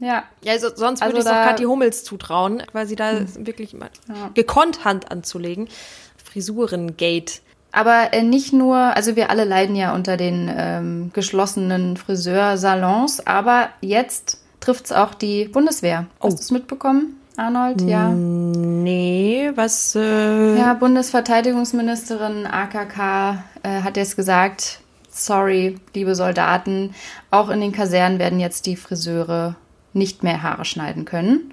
Ja. 0.00 0.24
Ja, 0.42 0.54
also 0.54 0.74
sonst 0.74 1.02
also 1.02 1.14
würde 1.14 1.20
ich 1.20 1.24
es 1.24 1.30
auch 1.30 1.44
Kathi 1.44 1.62
Hummels 1.62 2.02
zutrauen, 2.02 2.64
quasi 2.66 2.96
da 2.96 3.12
hm. 3.12 3.46
wirklich 3.46 3.72
mal 3.72 3.90
ja. 4.08 4.30
gekonnt 4.34 4.84
Hand 4.84 5.12
anzulegen. 5.12 5.68
Frisurengate. 6.16 7.45
Aber 7.76 8.14
äh, 8.14 8.22
nicht 8.22 8.54
nur, 8.54 8.74
also 8.74 9.16
wir 9.16 9.28
alle 9.28 9.44
leiden 9.44 9.76
ja 9.76 9.94
unter 9.94 10.16
den 10.16 10.50
ähm, 10.50 11.10
geschlossenen 11.12 11.98
Friseursalons, 11.98 13.26
aber 13.26 13.68
jetzt 13.82 14.40
trifft 14.60 14.86
es 14.86 14.92
auch 14.92 15.12
die 15.12 15.44
Bundeswehr. 15.44 16.06
Hast 16.20 16.24
oh. 16.24 16.28
du 16.30 16.34
es 16.36 16.50
mitbekommen, 16.50 17.20
Arnold? 17.36 17.82
Ja. 17.82 18.08
Nee, 18.08 19.50
was? 19.56 19.94
Äh 19.94 20.56
ja, 20.56 20.72
Bundesverteidigungsministerin 20.72 22.46
AKK 22.46 23.44
äh, 23.62 23.82
hat 23.82 23.98
jetzt 23.98 24.16
gesagt, 24.16 24.80
sorry, 25.10 25.78
liebe 25.94 26.14
Soldaten, 26.14 26.94
auch 27.30 27.50
in 27.50 27.60
den 27.60 27.72
Kasernen 27.72 28.18
werden 28.18 28.40
jetzt 28.40 28.64
die 28.64 28.76
Friseure 28.76 29.54
nicht 29.92 30.22
mehr 30.22 30.42
Haare 30.42 30.64
schneiden 30.64 31.04
können. 31.04 31.52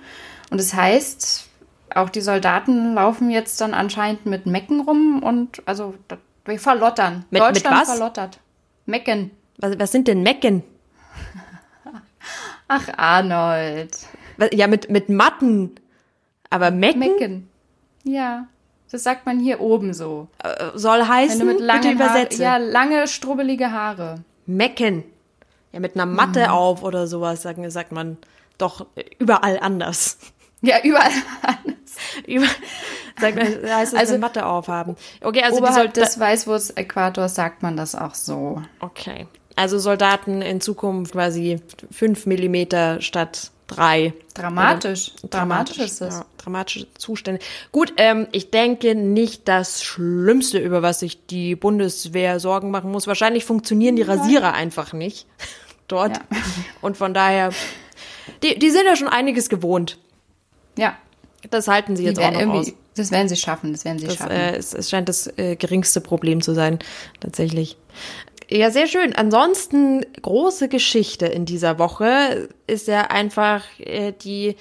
Und 0.49 0.61
das 0.61 0.73
heißt, 0.73 1.49
auch 1.95 2.09
die 2.09 2.21
Soldaten 2.21 2.93
laufen 2.93 3.29
jetzt 3.29 3.59
dann 3.61 3.73
anscheinend 3.73 4.25
mit 4.25 4.45
Mecken 4.45 4.81
rum 4.81 5.21
und 5.23 5.61
also 5.65 5.93
wir 6.45 6.59
verlottern. 6.59 7.25
Mit, 7.29 7.41
Deutschland 7.41 7.77
mit 7.77 7.87
was? 7.87 7.89
verlottert. 7.89 8.39
Mecken. 8.85 9.31
Was, 9.57 9.79
was 9.79 9.91
sind 9.91 10.07
denn 10.07 10.23
Mecken? 10.23 10.63
Ach, 12.67 12.87
Arnold. 12.97 13.97
Ja, 14.51 14.67
mit, 14.67 14.89
mit 14.89 15.09
Matten. 15.09 15.75
Aber 16.49 16.71
Mecken? 16.71 16.99
Mecken. 16.99 17.49
Ja. 18.03 18.47
Das 18.91 19.03
sagt 19.03 19.25
man 19.25 19.39
hier 19.39 19.59
oben 19.59 19.93
so. 19.93 20.27
Äh, 20.43 20.71
soll 20.75 21.07
heißen, 21.07 21.39
Wenn 21.39 21.47
du 21.47 21.53
mit 21.53 21.63
langen 21.63 21.99
Haare, 21.99 22.27
ja, 22.33 22.57
lange, 22.57 23.07
strubbelige 23.07 23.71
Haare. 23.71 24.23
Mecken. 24.45 25.03
Ja, 25.71 25.79
mit 25.79 25.95
einer 25.95 26.05
Matte 26.05 26.41
mhm. 26.41 26.49
auf 26.49 26.83
oder 26.83 27.07
sowas, 27.07 27.41
sagt, 27.41 27.59
sagt 27.71 27.91
man 27.91 28.17
doch 28.59 28.85
überall 29.17 29.59
anders. 29.59 30.19
Ja, 30.63 30.77
überall. 30.83 31.11
Über, 32.25 32.45
sag 33.19 33.35
mal, 33.35 33.45
heißt 33.69 33.93
das 33.93 33.99
also, 33.99 34.17
Matte 34.17 34.45
aufhaben. 34.45 34.95
Okay, 35.21 35.43
also 35.43 35.57
oberhalb 35.57 35.93
des 35.93 36.19
Weißwurst-Äquators 36.19 37.35
sagt 37.35 37.61
man 37.61 37.77
das 37.77 37.95
auch 37.95 38.15
so. 38.15 38.61
Okay. 38.79 39.27
Also 39.55 39.77
Soldaten 39.77 40.41
in 40.41 40.61
Zukunft 40.61 41.11
quasi 41.11 41.59
fünf 41.91 42.25
Millimeter 42.25 43.01
statt 43.01 43.51
drei. 43.67 44.13
Dramatisch. 44.33 45.11
Dramatisch, 45.29 45.29
dramatisch 45.29 45.77
ist 45.79 46.01
das. 46.01 46.15
Ja, 46.15 46.25
dramatische 46.37 46.93
Zustände. 46.95 47.41
Gut, 47.71 47.93
ähm, 47.97 48.27
ich 48.31 48.49
denke 48.49 48.95
nicht 48.95 49.47
das 49.47 49.83
Schlimmste, 49.83 50.59
über 50.59 50.81
was 50.81 51.01
sich 51.01 51.27
die 51.27 51.55
Bundeswehr 51.55 52.39
Sorgen 52.39 52.71
machen 52.71 52.91
muss. 52.91 53.05
Wahrscheinlich 53.05 53.45
funktionieren 53.45 53.95
die 53.95 54.01
Rasierer 54.01 54.53
einfach 54.53 54.93
nicht 54.93 55.27
dort. 55.87 56.17
Ja. 56.17 56.23
Und 56.81 56.97
von 56.97 57.13
daher, 57.13 57.51
die, 58.41 58.57
die 58.57 58.71
sind 58.71 58.85
ja 58.85 58.95
schon 58.95 59.09
einiges 59.09 59.49
gewohnt. 59.49 59.99
Ja. 60.77 60.97
Das 61.49 61.67
halten 61.67 61.95
sie 61.95 62.05
jetzt 62.05 62.19
auch 62.19 62.31
noch 62.31 62.53
aus. 62.53 62.71
Das 62.95 63.11
werden 63.11 63.27
sie 63.27 63.35
schaffen, 63.35 63.73
das 63.73 63.85
werden 63.85 63.99
sie 63.99 64.05
Das, 64.05 64.17
schaffen. 64.17 64.31
äh, 64.31 64.55
es, 64.55 64.73
es 64.73 64.89
scheint 64.89 65.09
das 65.09 65.27
äh, 65.37 65.55
geringste 65.55 65.99
Problem 65.99 66.41
zu 66.41 66.53
sein, 66.53 66.79
tatsächlich. 67.19 67.75
Ja, 68.49 68.69
sehr 68.71 68.87
schön. 68.87 69.15
Ansonsten 69.15 70.05
große 70.21 70.67
Geschichte 70.67 71.25
in 71.25 71.45
dieser 71.45 71.79
Woche 71.79 72.49
ist 72.67 72.87
ja 72.87 73.01
einfach 73.07 73.63
äh, 73.79 74.11
die 74.11 74.55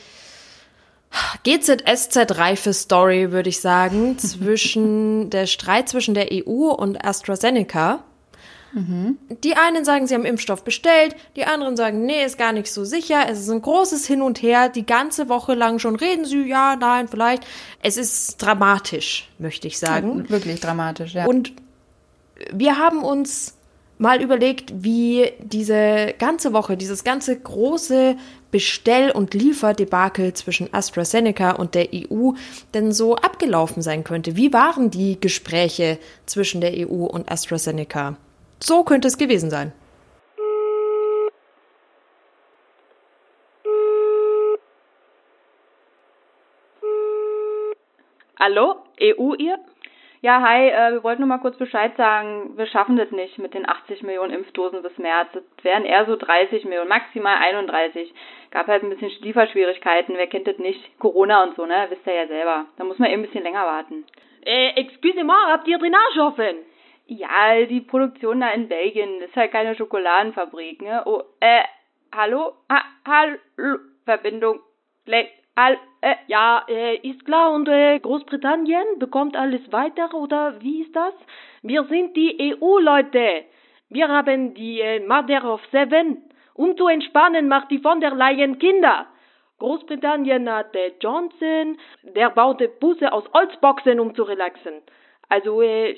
GZSZ-reife 1.45 2.73
Story, 2.73 3.33
würde 3.33 3.50
ich 3.50 3.61
sagen, 3.61 4.19
zwischen 4.19 5.28
der 5.31 5.47
Streit 5.47 5.88
zwischen 5.88 6.14
der 6.14 6.28
EU 6.33 6.71
und 6.71 7.04
AstraZeneca. 7.04 8.02
Die 8.75 9.55
einen 9.55 9.85
sagen, 9.85 10.07
sie 10.07 10.14
haben 10.14 10.25
Impfstoff 10.25 10.64
bestellt, 10.64 11.14
die 11.37 11.45
anderen 11.45 11.76
sagen, 11.76 12.07
nee, 12.07 12.25
ist 12.25 12.38
gar 12.38 12.52
nicht 12.52 12.73
so 12.73 12.85
sicher. 12.85 13.26
Es 13.29 13.38
ist 13.38 13.50
ein 13.50 13.61
großes 13.61 14.07
Hin 14.07 14.23
und 14.23 14.43
Her. 14.43 14.69
Die 14.69 14.87
ganze 14.87 15.29
Woche 15.29 15.55
lang 15.55 15.79
schon 15.79 15.97
reden 15.97 16.25
sie, 16.25 16.43
ja, 16.49 16.76
nein, 16.76 17.09
vielleicht. 17.09 17.47
Es 17.83 17.97
ist 17.97 18.41
dramatisch, 18.41 19.29
möchte 19.38 19.69
ich 19.69 19.79
sagen. 19.79 20.29
Wirklich 20.31 20.61
dramatisch, 20.61 21.14
ja. 21.14 21.26
Und 21.26 21.52
wir 22.52 22.79
haben 22.79 23.05
uns 23.05 23.55
mal 23.99 24.21
überlegt, 24.21 24.73
wie 24.75 25.31
diese 25.38 26.14
ganze 26.19 26.52
Woche, 26.52 26.76
dieses 26.76 27.05
ganze 27.05 27.38
große 27.38 28.17
Bestell- 28.50 29.12
und 29.12 29.33
Lieferdebakel 29.33 30.35
zwischen 30.35 30.73
AstraZeneca 30.75 31.52
und 31.52 31.75
der 31.75 31.88
EU 31.95 32.33
denn 32.75 32.93
so 32.93 33.17
abgelaufen 33.17 33.81
sein 33.81 34.02
könnte. 34.02 34.35
Wie 34.37 34.52
waren 34.52 34.91
die 34.91 35.21
Gespräche 35.21 35.99
zwischen 36.26 36.61
der 36.61 36.73
EU 36.88 37.05
und 37.05 37.31
AstraZeneca? 37.31 38.17
So 38.64 38.85
könnte 38.85 39.09
es 39.09 39.19
gewesen 39.19 39.50
sein. 39.50 39.73
Hallo, 48.38 48.76
EU 49.00 49.35
ihr? 49.35 49.59
Ja, 50.21 50.40
hi, 50.40 50.69
äh, 50.69 50.92
wir 50.92 51.02
wollten 51.02 51.23
nur 51.23 51.28
mal 51.28 51.38
kurz 51.38 51.57
Bescheid 51.59 51.97
sagen, 51.97 52.57
wir 52.57 52.66
schaffen 52.66 52.97
das 52.97 53.11
nicht 53.11 53.38
mit 53.38 53.54
den 53.54 53.69
80 53.69 54.04
Millionen 54.04 54.33
Impfdosen 54.33 54.83
bis 54.83 54.97
März. 54.99 55.31
Das 55.33 55.42
wären 55.62 55.85
eher 55.85 56.07
so 56.07 56.14
30 56.14 56.64
Millionen, 56.64 56.88
maximal 56.88 57.38
31. 57.38 58.14
Gab 58.52 58.69
halt 58.69 58.85
ein 58.85 58.90
bisschen 58.90 59.11
Lieferschwierigkeiten, 59.23 60.16
wer 60.16 60.28
kennt 60.28 60.47
das 60.47 60.59
nicht? 60.59 60.81
Corona 61.00 61.42
und 61.42 61.57
so, 61.57 61.66
ne? 61.66 61.87
Wisst 61.88 62.07
ihr 62.07 62.14
ja 62.14 62.26
selber. 62.28 62.66
Da 62.76 62.85
muss 62.85 63.00
man 63.00 63.11
eben 63.11 63.23
ein 63.23 63.26
bisschen 63.26 63.42
länger 63.42 63.66
warten. 63.66 64.04
Äh, 64.45 64.71
excusez-moi, 64.81 65.35
habt 65.49 65.66
ihr 65.66 65.78
Arsch 65.83 66.19
offen? 66.19 66.72
Ja, 67.06 67.64
die 67.66 67.80
Produktion 67.80 68.40
da 68.40 68.50
in 68.50 68.68
Belgien, 68.68 69.21
ist 69.21 69.37
halt 69.37 69.52
keine 69.52 69.75
Schokoladenfabrik, 69.75 70.80
ne? 70.82 71.02
Oh, 71.04 71.23
äh, 71.40 71.62
hallo? 72.14 72.52
Ha, 72.71 72.82
hallo? 73.06 73.37
Verbindung. 74.04 74.61
Al 75.54 75.78
äh, 76.00 76.14
Ja, 76.28 76.64
äh, 76.68 76.97
ist 76.97 77.25
klar, 77.25 77.52
und 77.52 77.68
äh, 77.68 77.99
Großbritannien 77.99 78.99
bekommt 78.99 79.37
alles 79.37 79.61
weiter, 79.73 80.14
oder 80.14 80.61
wie 80.61 80.82
ist 80.82 80.97
das? 80.97 81.14
Wir 81.62 81.85
sind 81.85 82.16
die 82.16 82.56
EU-Leute. 82.61 83.44
Wir 83.88 84.09
haben 84.09 84.54
die 84.54 84.80
äh, 84.80 85.00
Mother 85.00 85.44
of 85.44 85.61
Seven. 85.71 86.23
Um 86.54 86.76
zu 86.76 86.87
entspannen, 86.87 87.49
macht 87.49 87.71
die 87.71 87.78
von 87.78 88.00
der 88.00 88.14
Leyen 88.14 88.59
Kinder. 88.59 89.06
Großbritannien 89.59 90.50
hat 90.50 90.75
äh, 90.75 90.92
Johnson, 91.00 91.78
der 92.02 92.30
baute 92.30 92.68
Busse 92.68 93.12
aus 93.12 93.25
Holzboxen, 93.35 94.00
um 94.00 94.14
zu 94.14 94.23
relaxen. 94.23 94.82
Also, 95.28 95.62
äh, 95.62 95.97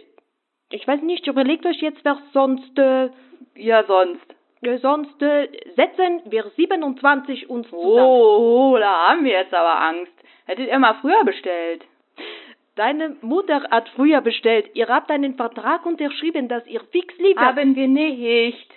ich 0.71 0.87
weiß 0.87 1.03
nicht, 1.03 1.27
überlegt 1.27 1.65
euch 1.67 1.81
jetzt, 1.81 2.05
wer 2.05 2.19
sonst, 2.33 2.79
äh, 2.79 3.11
ja, 3.57 3.85
sonst. 3.85 4.25
äh, 4.63 4.79
sonst 4.79 5.21
äh, 5.23 5.49
setzen 5.77 6.23
wir 6.27 6.45
27 6.57 7.49
uns 7.51 7.69
zusammen. 7.69 7.99
Oh, 8.07 8.73
oh, 8.75 8.79
da 8.79 9.09
haben 9.09 9.25
wir 9.25 9.33
jetzt 9.33 9.55
aber 9.55 9.81
Angst. 9.81 10.13
Hättet 10.47 10.69
ihr 10.69 10.79
mal 10.79 10.95
früher 11.01 11.25
bestellt. 11.25 11.85
Deine 12.77 13.17
Mutter 13.21 13.63
hat 13.71 13.89
früher 13.91 14.21
bestellt. 14.21 14.69
Ihr 14.75 14.89
habt 14.89 15.11
einen 15.11 15.37
Vertrag 15.37 15.87
unterschrieben, 15.87 16.49
dass 16.49 16.67
ihr 16.67 16.81
fix 16.91 17.17
liefert. 17.19 17.45
Haben 17.45 17.77
wir 17.77 17.87
nicht. 17.89 18.69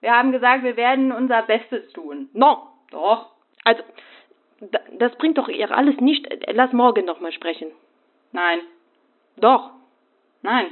Wir 0.00 0.12
haben 0.12 0.32
gesagt, 0.32 0.64
wir 0.64 0.76
werden 0.76 1.12
unser 1.12 1.42
Bestes 1.42 1.92
tun. 1.92 2.28
no. 2.32 2.68
Doch. 2.90 3.30
Also, 3.64 3.82
da- 4.60 4.80
das 4.98 5.16
bringt 5.16 5.38
doch 5.38 5.48
ihr 5.48 5.70
alles 5.70 5.98
nicht. 6.00 6.26
Lass 6.52 6.72
morgen 6.72 7.04
nochmal 7.06 7.32
sprechen. 7.32 7.68
Nein. 8.32 8.60
Doch. 9.36 9.70
Nein. 10.42 10.66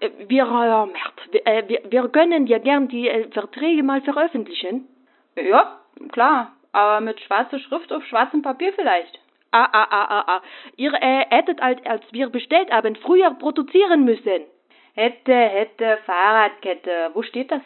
Äh, 0.00 0.10
Wir, 0.28 0.44
äh, 0.44 1.32
wir, 1.32 1.68
wir, 1.68 1.80
wir 1.90 2.08
können 2.08 2.46
ja 2.46 2.58
gern 2.58 2.88
die 2.88 3.08
äh, 3.08 3.28
Verträge 3.30 3.82
mal 3.82 4.02
veröffentlichen. 4.02 4.88
Ja, 5.36 5.80
klar. 6.12 6.52
Aber 6.72 7.00
mit 7.00 7.20
schwarzer 7.20 7.58
Schrift 7.58 7.92
auf 7.92 8.04
schwarzem 8.04 8.42
Papier 8.42 8.72
vielleicht. 8.74 9.18
Ah, 9.50 9.68
ah, 9.72 9.86
ah, 9.90 10.06
ah, 10.10 10.24
ah. 10.26 10.42
Ihr 10.76 10.92
äh, 10.92 11.24
hättet, 11.30 11.62
als, 11.62 11.84
als 11.86 12.02
wir 12.12 12.28
bestellt 12.28 12.70
haben, 12.70 12.96
früher 12.96 13.30
produzieren 13.30 14.04
müssen. 14.04 14.42
Hätte, 14.94 15.34
hätte, 15.34 15.98
Fahrradkette. 16.04 17.10
Wo 17.14 17.22
steht 17.22 17.50
das? 17.50 17.62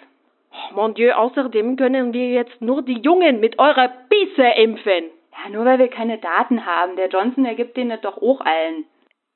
Oh, 0.53 0.75
mon 0.75 0.95
Dieu, 0.95 1.13
außerdem 1.13 1.77
können 1.77 2.13
wir 2.13 2.29
jetzt 2.31 2.61
nur 2.61 2.83
die 2.83 3.01
Jungen 3.01 3.41
mit 3.41 3.59
eurer 3.59 3.89
Pisse 4.09 4.47
impfen. 4.57 5.11
Ja, 5.33 5.51
nur 5.51 5.65
weil 5.65 5.79
wir 5.79 5.89
keine 5.89 6.19
Daten 6.19 6.67
haben. 6.67 6.97
Der 6.97 7.09
Johnson, 7.09 7.45
der 7.45 7.55
gibt 7.55 7.77
denen 7.77 8.01
doch 8.01 8.21
auch 8.21 8.41
allen. 8.41 8.85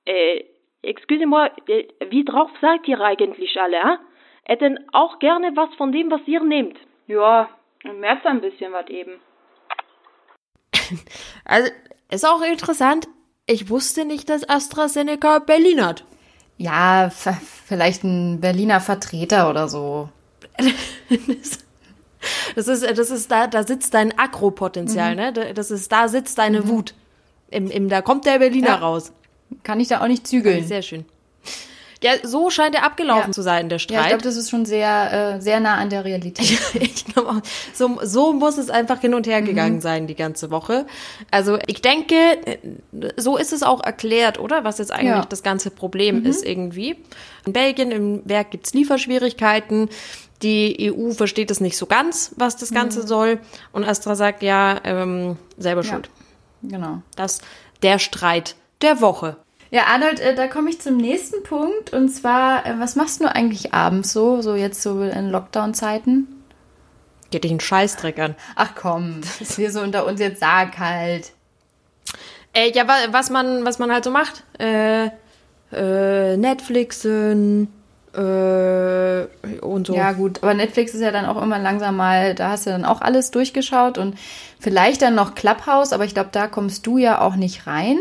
Äh, 0.07 0.45
excusez-moi, 0.85 1.51
äh, 1.69 1.85
wie 2.11 2.25
drauf 2.25 2.51
seid 2.61 2.87
ihr 2.89 3.01
eigentlich 3.01 3.59
alle, 3.61 3.83
ha? 3.83 3.99
Hätten 4.45 4.79
auch 4.93 5.19
gerne 5.19 5.53
was 5.57 5.75
von 5.77 5.91
dem, 5.93 6.11
was 6.11 6.21
ihr 6.27 6.43
nehmt. 6.43 6.77
Ja, 7.07 7.49
im 7.83 8.01
März 8.01 8.21
ein 8.25 8.41
bisschen 8.41 8.73
was 8.73 8.89
eben. 8.89 9.13
Also, 11.45 11.71
ist 12.11 12.27
auch 12.27 12.43
interessant. 12.43 13.07
Ich 13.47 13.69
wusste 13.71 14.05
nicht, 14.05 14.29
dass 14.31 14.49
AstraZeneca 14.49 15.39
Berlin 15.41 15.85
hat. 15.85 16.05
ja, 16.57 17.11
vielleicht 17.11 18.05
ein 18.05 18.41
Berliner 18.41 18.81
Vertreter 18.81 19.51
oder 19.51 19.69
so. 19.69 20.09
Das 22.55 22.69
ist, 22.69 22.85
das 22.99 23.11
ist 23.11 23.31
da, 23.31 23.47
da 23.49 23.65
sitzt 23.65 23.93
dein 23.93 24.19
Akropotenzial, 24.19 25.15
ne? 25.15 25.31
Da- 25.35 25.53
Das 25.53 25.71
ist, 25.71 25.93
da 25.93 26.09
sitzt 26.09 26.39
deine 26.39 26.67
Wut. 26.69 26.95
Im, 27.51 27.71
im, 27.71 27.91
da 27.91 28.01
kommt 28.01 28.25
der 28.25 28.39
Berliner 28.39 28.69
Ja. 28.69 28.75
raus. 28.77 29.13
Kann 29.63 29.81
ich 29.81 29.89
da 29.89 30.01
auch 30.01 30.09
nicht 30.09 30.27
zügeln. 30.27 30.67
Sehr 30.67 30.83
schön. 30.83 31.05
Ja, 32.03 32.13
so 32.23 32.51
scheint 32.51 32.75
er 32.75 32.85
abgelaufen 32.85 33.29
Ja. 33.29 33.33
zu 33.33 33.41
sein, 33.41 33.71
der 33.71 33.77
ja, 33.77 33.79
ich 33.79 33.83
Streit. 33.85 34.09
glaube, 34.09 34.23
das 34.23 34.37
ist 34.37 34.51
schon 34.51 34.67
sehr, 34.67 35.37
äh, 35.37 35.41
sehr 35.41 35.59
nah 35.61 35.77
an 35.77 35.89
der 35.89 36.05
Realität. 36.05 36.59
Ich 36.75 37.07
glaube 37.07 37.31
auch, 37.31 37.41
so, 37.73 37.99
so 38.03 38.33
muss 38.35 38.59
es 38.59 38.69
einfach 38.69 39.01
hin 39.01 39.15
und 39.15 39.27
her 39.27 39.41
gegangen 39.41 39.81
sein 39.81 40.07
die 40.07 40.15
ganze 40.17 40.51
Woche. 40.51 40.87
Also 41.31 41.59
ich 41.67 41.81
denke, 41.81 42.17
so 43.17 43.39
ist 43.39 43.53
es 43.55 43.63
auch 43.63 43.83
erklärt, 43.83 44.39
oder? 44.39 44.65
Was 44.65 44.79
jetzt 44.79 44.93
eigentlich 44.93 45.09
Ja. 45.11 45.25
das 45.25 45.43
ganze 45.43 45.71
Problem 45.71 46.27
ist 46.27 46.45
irgendwie. 46.45 46.97
In 47.47 47.53
Belgien 47.55 47.91
im 47.91 48.21
Werk 48.29 48.51
gibt's 48.51 48.75
Lieferschwierigkeiten. 48.75 49.89
Die 50.43 50.93
EU 50.93 51.13
versteht 51.13 51.51
es 51.51 51.61
nicht 51.61 51.77
so 51.79 51.87
ganz, 51.87 52.33
was 52.37 52.57
das 52.57 52.71
Ganze 52.73 53.07
soll. 53.07 53.39
Und 53.73 53.85
Astra 53.85 54.15
sagt 54.15 54.43
ja, 54.43 54.79
ähm, 54.85 55.39
selber 55.57 55.85
schuld. 55.85 56.11
Genau. 56.63 57.01
Das 57.17 57.41
der 57.83 57.99
Streit 57.99 58.57
der 58.85 59.01
Woche. 59.01 59.37
Ja, 59.71 59.87
Arnold, 59.87 60.21
äh, 60.21 60.35
da 60.37 60.47
komme 60.47 60.71
ich 60.71 60.81
zum 60.81 60.97
nächsten 60.97 61.43
Punkt. 61.43 61.93
Und 61.93 62.09
zwar, 62.09 62.65
äh, 62.65 62.79
was 62.79 62.95
machst 62.95 63.21
du 63.21 63.27
eigentlich 63.27 63.75
abends 63.75 64.13
so, 64.13 64.41
so 64.41 64.55
jetzt 64.55 64.83
so 64.83 65.03
in 65.03 65.31
Lockdown-Zeiten? 65.31 66.29
Geht 67.31 67.43
dich 67.43 67.51
einen 67.51 67.61
Scheißdreck 67.61 68.21
an. 68.21 68.37
Ach 68.55 68.77
komm, 68.77 69.23
wir 69.57 69.73
so 69.73 69.81
unter 69.81 70.07
uns 70.07 70.21
jetzt 70.21 70.39
sag 70.39 70.79
halt. 70.79 71.33
Äh, 72.53 72.71
ja, 72.73 72.87
wa 72.87 72.95
was 73.11 73.31
man, 73.31 73.65
was 73.65 73.81
man 73.81 73.91
halt 73.91 74.05
so 74.05 74.13
macht. 74.13 74.45
Äh, 74.61 75.11
äh, 75.73 76.37
Netflixen 76.37 77.69
äh, 78.15 79.27
und 79.61 79.87
so. 79.89 79.95
Ja, 79.95 80.13
gut, 80.13 80.43
aber 80.43 80.55
Netflix 80.55 80.95
ist 80.95 81.01
ja 81.01 81.11
dann 81.11 81.27
auch 81.27 81.43
immer 81.43 81.59
langsam 81.59 81.97
mal, 81.97 82.35
da 82.37 82.51
hast 82.51 82.67
du 82.67 82.71
dann 82.71 82.85
auch 82.85 83.01
alles 83.01 83.33
durchgeschaut 83.33 83.99
und 83.99 84.17
vielleicht 84.61 85.03
dann 85.03 85.17
noch 85.17 85.35
Clubhouse, 85.35 85.93
aber 85.93 86.05
ich 86.05 86.15
glaube, 86.15 86.31
da 86.31 86.47
kommst 86.47 86.87
du 86.87 86.99
ja 86.99 87.21
auch 87.21 87.35
nicht 87.35 87.67
rein. 87.67 87.99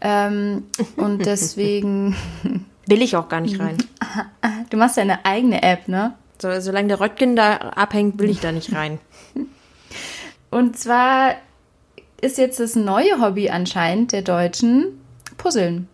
Ähm, 0.00 0.64
und 0.96 1.18
deswegen, 1.26 2.16
Will 2.86 3.02
ich 3.02 3.16
auch 3.16 3.28
gar 3.28 3.40
nicht 3.40 3.60
rein. 3.60 3.76
du 4.70 4.76
machst 4.76 4.96
ja 4.96 5.02
eine 5.02 5.24
eigene 5.24 5.62
App, 5.62 5.86
ne? 5.86 6.14
So, 6.40 6.60
solange 6.60 6.88
der 6.88 7.00
Röttgen 7.00 7.36
da 7.36 7.56
abhängt, 7.56 8.18
will 8.18 8.30
ich 8.30 8.40
da 8.40 8.50
nicht 8.50 8.74
rein. 8.74 8.98
Und 10.50 10.76
zwar 10.78 11.34
ist 12.20 12.38
jetzt 12.38 12.58
das 12.60 12.76
neue 12.76 13.20
Hobby 13.20 13.50
anscheinend 13.50 14.12
der 14.12 14.22
Deutschen 14.22 15.00
Puzzeln. 15.36 15.88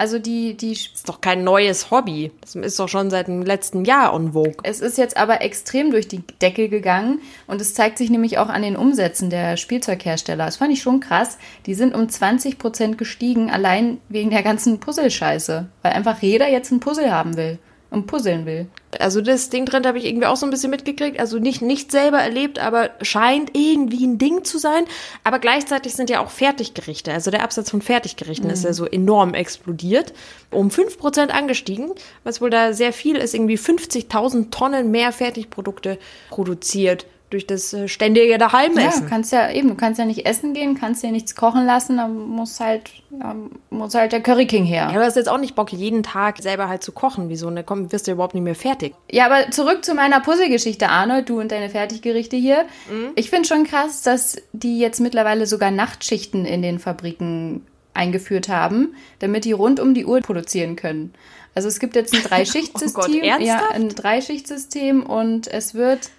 Also 0.00 0.18
die, 0.18 0.56
die, 0.56 0.72
ist 0.72 1.06
doch 1.06 1.20
kein 1.20 1.44
neues 1.44 1.90
Hobby. 1.90 2.32
Das 2.40 2.54
ist 2.54 2.80
doch 2.80 2.88
schon 2.88 3.10
seit 3.10 3.28
dem 3.28 3.42
letzten 3.42 3.84
Jahr 3.84 4.14
on 4.14 4.32
vogue. 4.32 4.54
es 4.62 4.80
ist 4.80 4.96
jetzt 4.96 5.18
aber 5.18 5.42
extrem 5.42 5.90
durch 5.90 6.08
die 6.08 6.22
Decke 6.40 6.70
gegangen 6.70 7.20
und 7.46 7.60
es 7.60 7.74
zeigt 7.74 7.98
sich 7.98 8.08
nämlich 8.08 8.38
auch 8.38 8.48
an 8.48 8.62
den 8.62 8.76
Umsätzen 8.76 9.28
der 9.28 9.58
Spielzeughersteller. 9.58 10.46
Das 10.46 10.56
fand 10.56 10.72
ich 10.72 10.80
schon 10.80 11.00
krass. 11.00 11.36
Die 11.66 11.74
sind 11.74 11.94
um 11.94 12.08
20 12.08 12.56
Prozent 12.56 12.96
gestiegen, 12.96 13.50
allein 13.50 13.98
wegen 14.08 14.30
der 14.30 14.42
ganzen 14.42 14.80
Puzzlescheiße. 14.80 15.68
Weil 15.82 15.92
einfach 15.92 16.22
jeder 16.22 16.48
jetzt 16.48 16.70
ein 16.70 16.80
Puzzle 16.80 17.12
haben 17.12 17.36
will. 17.36 17.58
Und 17.90 18.06
puzzeln 18.06 18.46
will. 18.46 18.66
Also 18.98 19.20
das 19.20 19.50
Ding 19.50 19.66
drin 19.66 19.86
habe 19.86 19.98
ich 19.98 20.04
irgendwie 20.04 20.26
auch 20.26 20.36
so 20.36 20.46
ein 20.46 20.50
bisschen 20.50 20.70
mitgekriegt. 20.70 21.18
Also 21.18 21.38
nicht, 21.38 21.60
nicht 21.60 21.90
selber 21.90 22.18
erlebt, 22.18 22.58
aber 22.58 22.90
scheint 23.02 23.56
irgendwie 23.56 24.06
ein 24.06 24.18
Ding 24.18 24.44
zu 24.44 24.58
sein. 24.58 24.84
Aber 25.24 25.38
gleichzeitig 25.38 25.94
sind 25.94 26.10
ja 26.10 26.20
auch 26.20 26.30
Fertiggerichte. 26.30 27.12
Also 27.12 27.30
der 27.30 27.42
Absatz 27.42 27.70
von 27.70 27.82
Fertiggerichten 27.82 28.50
ist 28.50 28.64
ja 28.64 28.72
so 28.72 28.86
enorm 28.86 29.34
explodiert. 29.34 30.12
Um 30.50 30.68
5% 30.68 31.28
angestiegen, 31.28 31.92
was 32.24 32.40
wohl 32.40 32.50
da 32.50 32.72
sehr 32.72 32.92
viel 32.92 33.16
ist. 33.16 33.34
Irgendwie 33.34 33.58
50.000 33.58 34.50
Tonnen 34.50 34.90
mehr 34.90 35.12
Fertigprodukte 35.12 35.98
produziert 36.30 37.06
durch 37.30 37.46
das 37.46 37.72
äh, 37.72 37.88
ständige 37.88 38.28
Ja, 38.30 38.38
Daheimessen. 38.38 39.04
du 39.04 39.08
kannst 39.08 39.32
ja 39.32 39.50
eben, 39.50 39.68
du 39.68 39.74
kannst 39.76 39.98
ja 39.98 40.04
nicht 40.04 40.26
essen 40.26 40.52
gehen, 40.52 40.78
kannst 40.78 41.02
ja 41.02 41.10
nichts 41.10 41.34
kochen 41.34 41.64
lassen, 41.64 41.96
dann 41.96 42.14
muss 42.28 42.60
halt, 42.60 42.90
ja, 43.10 43.34
muss 43.70 43.94
halt 43.94 44.12
der 44.12 44.20
Curry 44.20 44.46
King 44.46 44.64
her. 44.64 44.90
Ja, 44.92 44.98
du 44.98 45.04
hast 45.04 45.16
jetzt 45.16 45.28
auch 45.28 45.38
nicht 45.38 45.54
Bock, 45.54 45.72
jeden 45.72 46.02
Tag 46.02 46.42
selber 46.42 46.68
halt 46.68 46.82
zu 46.82 46.92
kochen. 46.92 47.28
Wieso? 47.28 47.48
Ne, 47.50 47.64
komm, 47.64 47.90
wirst 47.92 48.06
du 48.08 48.12
überhaupt 48.12 48.34
nicht 48.34 48.42
mehr 48.44 48.54
fertig. 48.54 48.94
Ja, 49.10 49.26
aber 49.26 49.50
zurück 49.50 49.84
zu 49.84 49.94
meiner 49.94 50.20
Puzzlegeschichte, 50.20 50.88
Arnold, 50.88 51.28
du 51.28 51.40
und 51.40 51.52
deine 51.52 51.70
Fertiggerichte 51.70 52.36
hier. 52.36 52.64
Mhm. 52.90 53.10
Ich 53.14 53.30
finde 53.30 53.48
schon 53.48 53.64
krass, 53.64 54.02
dass 54.02 54.36
die 54.52 54.78
jetzt 54.78 55.00
mittlerweile 55.00 55.46
sogar 55.46 55.70
Nachtschichten 55.70 56.44
in 56.44 56.62
den 56.62 56.78
Fabriken 56.78 57.64
eingeführt 57.94 58.48
haben, 58.48 58.94
damit 59.18 59.44
die 59.44 59.52
rund 59.52 59.80
um 59.80 59.94
die 59.94 60.04
Uhr 60.06 60.20
produzieren 60.20 60.76
können. 60.76 61.12
Also 61.54 61.68
es 61.68 61.80
gibt 61.80 61.96
jetzt 61.96 62.14
ein 62.14 62.22
Dreischichtsystem, 62.22 62.92
Oh 62.96 63.00
Gott, 63.02 63.40
ja, 63.40 63.58
ein 63.72 63.88
Dreischichtsystem 63.88 65.02
und 65.04 65.48
es 65.48 65.74
wird, 65.74 66.10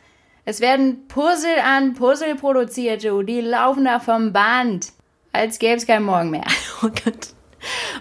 es 0.51 0.59
werden 0.59 1.07
Puzzle 1.07 1.59
an 1.65 1.93
Puzzle 1.93 2.35
produziert, 2.35 3.05
du. 3.05 3.23
Die 3.23 3.39
laufen 3.39 3.85
da 3.85 3.99
vom 3.99 4.33
Band, 4.33 4.91
als 5.31 5.59
gäbe 5.59 5.77
es 5.77 5.87
kein 5.87 6.03
Morgen 6.03 6.29
mehr. 6.29 6.45
Oh 6.83 6.87
Gott. 6.87 7.27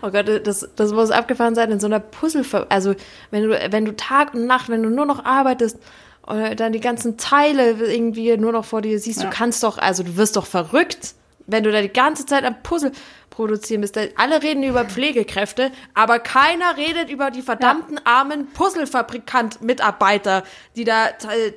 Oh 0.00 0.11
Gott, 0.11 0.47
das, 0.47 0.66
das 0.75 0.92
muss 0.92 1.11
abgefahren 1.11 1.54
sein 1.54 1.71
in 1.71 1.80
so 1.80 1.87
einer 1.87 2.00
Puzzle. 2.00 2.45
Also, 2.71 2.95
wenn 3.30 3.42
du, 3.45 3.73
wenn 3.73 3.85
du 3.85 3.95
Tag 3.95 4.33
und 4.33 4.47
Nacht, 4.47 4.71
wenn 4.71 4.83
du 4.83 4.88
nur 4.88 5.04
noch 5.04 5.25
arbeitest 5.25 5.78
und 6.23 6.59
dann 6.59 6.73
die 6.73 6.80
ganzen 6.80 7.19
Teile 7.19 7.73
irgendwie 7.73 8.37
nur 8.38 8.52
noch 8.52 8.64
vor 8.64 8.80
dir 8.80 8.99
siehst, 8.99 9.23
du 9.23 9.28
kannst 9.28 9.62
doch, 9.62 9.76
also 9.76 10.02
du 10.02 10.16
wirst 10.16 10.37
doch 10.37 10.47
verrückt, 10.47 11.14
wenn 11.50 11.64
du 11.64 11.73
da 11.73 11.83
die 11.83 11.88
ganze 11.88 12.26
Zeit 12.26 12.45
am 12.45 12.62
Puzzle 12.62 12.92
produzieren 13.30 13.80
bist. 13.80 13.99
Alle 14.16 14.42
reden 14.42 14.62
über 14.62 14.85
Pflegekräfte, 14.85 15.71
aber 15.95 16.19
keiner 16.19 16.76
redet 16.76 17.09
über 17.11 17.30
die 17.30 17.42
verdammten 17.42 17.99
armen 18.04 18.49
Puzzlefabrikant-Mitarbeiter, 18.52 20.45
die 20.76 20.85
da, 20.85 21.09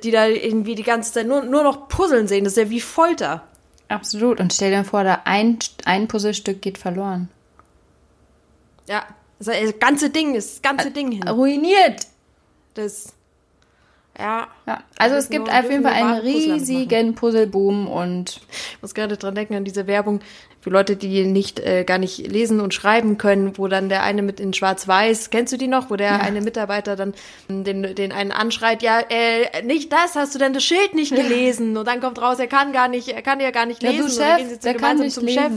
die 0.02 0.10
da 0.10 0.26
irgendwie 0.26 0.74
die 0.74 0.82
ganze 0.82 1.12
Zeit 1.12 1.26
nur, 1.26 1.42
nur 1.42 1.62
noch 1.62 1.88
puzzeln 1.88 2.26
sehen. 2.26 2.44
Das 2.44 2.54
ist 2.54 2.64
ja 2.64 2.70
wie 2.70 2.80
Folter. 2.80 3.46
Absolut. 3.88 4.40
Und 4.40 4.52
stell 4.52 4.70
dir 4.70 4.84
vor, 4.84 5.04
da 5.04 5.22
ein, 5.24 5.58
ein 5.84 6.08
Puzzlestück 6.08 6.62
geht 6.62 6.78
verloren. 6.78 7.28
Ja, 8.88 9.04
das 9.38 9.46
das 9.46 9.78
ganze 9.78 10.10
Ding, 10.10 10.34
das 10.34 10.62
ganze 10.62 10.90
Ding 10.90 11.12
hin. 11.12 11.28
Ruiniert. 11.28 12.06
Das, 12.74 13.12
ja. 14.18 14.46
Ja, 14.66 14.82
also 14.98 15.16
es 15.16 15.28
gibt 15.28 15.48
auf 15.50 15.70
jeden 15.70 15.82
Fall 15.82 15.92
einen 15.92 16.20
riesigen 16.20 17.14
Puzzleboom 17.14 17.86
und 17.88 18.40
Ich 18.72 18.82
muss 18.82 18.94
gerade 18.94 19.16
dran 19.16 19.34
denken 19.34 19.54
an 19.54 19.64
diese 19.64 19.86
Werbung 19.86 20.20
für 20.60 20.70
Leute, 20.70 20.96
die 20.96 21.26
nicht 21.26 21.60
äh, 21.60 21.84
gar 21.84 21.98
nicht 21.98 22.18
lesen 22.26 22.60
und 22.60 22.72
schreiben 22.72 23.18
können, 23.18 23.58
wo 23.58 23.68
dann 23.68 23.90
der 23.90 24.02
eine 24.02 24.22
mit 24.22 24.40
in 24.40 24.54
Schwarz-Weiß, 24.54 25.28
kennst 25.28 25.52
du 25.52 25.58
die 25.58 25.66
noch, 25.66 25.90
wo 25.90 25.96
der 25.96 26.22
eine 26.22 26.40
Mitarbeiter 26.40 26.96
dann 26.96 27.12
den, 27.48 27.94
den 27.94 28.12
einen 28.12 28.32
anschreit, 28.32 28.82
ja, 28.82 29.00
äh, 29.00 29.62
nicht 29.62 29.92
das, 29.92 30.14
hast 30.14 30.34
du 30.34 30.38
denn 30.38 30.54
das 30.54 30.64
Schild 30.64 30.94
nicht 30.94 31.14
gelesen? 31.14 31.76
Und 31.76 31.86
dann 31.86 32.00
kommt 32.00 32.18
raus, 32.22 32.38
er 32.38 32.46
kann 32.46 32.72
gar 32.72 32.88
nicht, 32.88 33.08
er 33.08 33.20
kann 33.20 33.40
ja 33.40 33.50
gar 33.50 33.66
nicht 33.66 33.82
Ja, 33.82 33.90
lesen. 33.90 34.06
du 34.06 34.12
Und 34.12 34.18
dann 34.20 34.28
Chef, 34.28 34.36
gehen 34.38 34.48
sie 34.48 34.60
zu- 34.60 34.74
kann 34.74 34.98
nicht 34.98 35.14
zum 35.14 35.24
lesen. 35.26 35.38
Chef. 35.40 35.52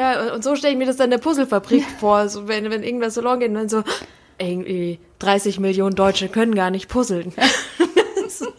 Ja, 0.00 0.22
und, 0.22 0.30
und 0.30 0.44
so 0.44 0.54
stelle 0.54 0.74
ich 0.74 0.78
mir 0.78 0.86
das 0.86 0.96
dann 0.96 1.06
in 1.06 1.10
der 1.12 1.18
Puzzlefabrik 1.18 1.84
vor, 1.98 2.28
so 2.28 2.46
wenn, 2.46 2.70
wenn 2.70 2.84
irgendwas 2.84 3.14
so 3.14 3.22
long 3.22 3.40
geht 3.40 3.48
und 3.48 3.54
dann 3.54 3.68
so, 3.68 3.82
irgendwie 4.38 5.00
30 5.18 5.58
Millionen 5.58 5.96
Deutsche 5.96 6.28
können 6.28 6.54
gar 6.54 6.70
nicht 6.70 6.88
puzzeln. 6.88 7.32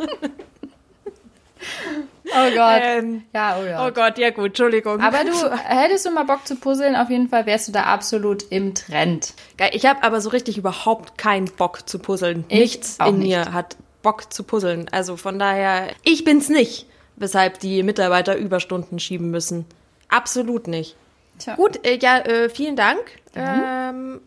Oh 2.30 2.56
Gott. 2.56 2.82
Ähm, 2.84 3.24
ja, 3.34 3.58
oh 3.60 3.66
ja. 3.66 3.88
oh 3.88 3.92
Gott, 3.92 4.18
ja 4.18 4.32
gut, 4.32 4.48
Entschuldigung. 4.48 5.00
Aber 5.00 5.24
du, 5.24 5.32
hättest 5.64 6.06
du 6.06 6.12
mal 6.12 6.24
Bock 6.24 6.46
zu 6.46 6.56
puzzeln, 6.56 6.96
auf 6.96 7.10
jeden 7.10 7.30
Fall 7.30 7.46
wärst 7.46 7.68
du 7.68 7.72
da 7.72 7.84
absolut 7.84 8.44
im 8.52 8.76
Trend. 8.76 9.34
Geil, 9.58 9.72
ich 9.74 9.86
habe 9.86 10.04
aber 10.04 10.22
so 10.22 10.30
richtig 10.30 10.58
überhaupt 10.58 11.18
keinen 11.18 11.46
Bock 11.46 11.88
zu 11.88 12.00
puzzeln. 12.00 12.46
Ich 12.50 12.60
Nichts 12.60 12.98
in 13.06 13.20
nicht. 13.20 13.30
mir 13.30 13.54
hat 13.54 13.78
Bock 14.02 14.32
zu 14.32 14.44
puzzeln. 14.44 14.88
Also 14.92 15.18
von 15.18 15.40
daher, 15.40 15.88
ich 16.04 16.24
bin's 16.24 16.50
nicht, 16.50 16.86
weshalb 17.16 17.60
die 17.60 17.82
Mitarbeiter 17.84 18.36
Überstunden 18.36 19.00
schieben 19.00 19.32
müssen. 19.32 19.66
Absolut 20.10 20.68
nicht. 20.68 20.96
Tja. 21.40 21.56
Gut, 21.56 21.86
äh, 21.86 21.98
ja, 21.98 22.20
äh, 22.20 22.50
vielen 22.50 22.76
Dank 22.76 23.00
ähm, 23.36 24.22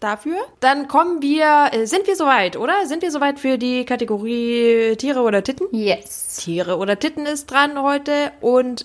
dafür. 0.00 0.36
Dann 0.60 0.88
kommen 0.88 1.22
wir, 1.22 1.70
äh, 1.72 1.86
sind 1.86 2.06
wir 2.06 2.16
soweit, 2.16 2.56
oder? 2.56 2.86
Sind 2.86 3.02
wir 3.02 3.10
soweit 3.10 3.38
für 3.38 3.58
die 3.58 3.84
Kategorie 3.84 4.96
Tiere 4.96 5.20
oder 5.20 5.42
Titten? 5.42 5.66
Yes. 5.72 6.36
Tiere 6.36 6.78
oder 6.78 6.98
Titten 6.98 7.26
ist 7.26 7.50
dran 7.50 7.80
heute 7.82 8.32
und 8.40 8.84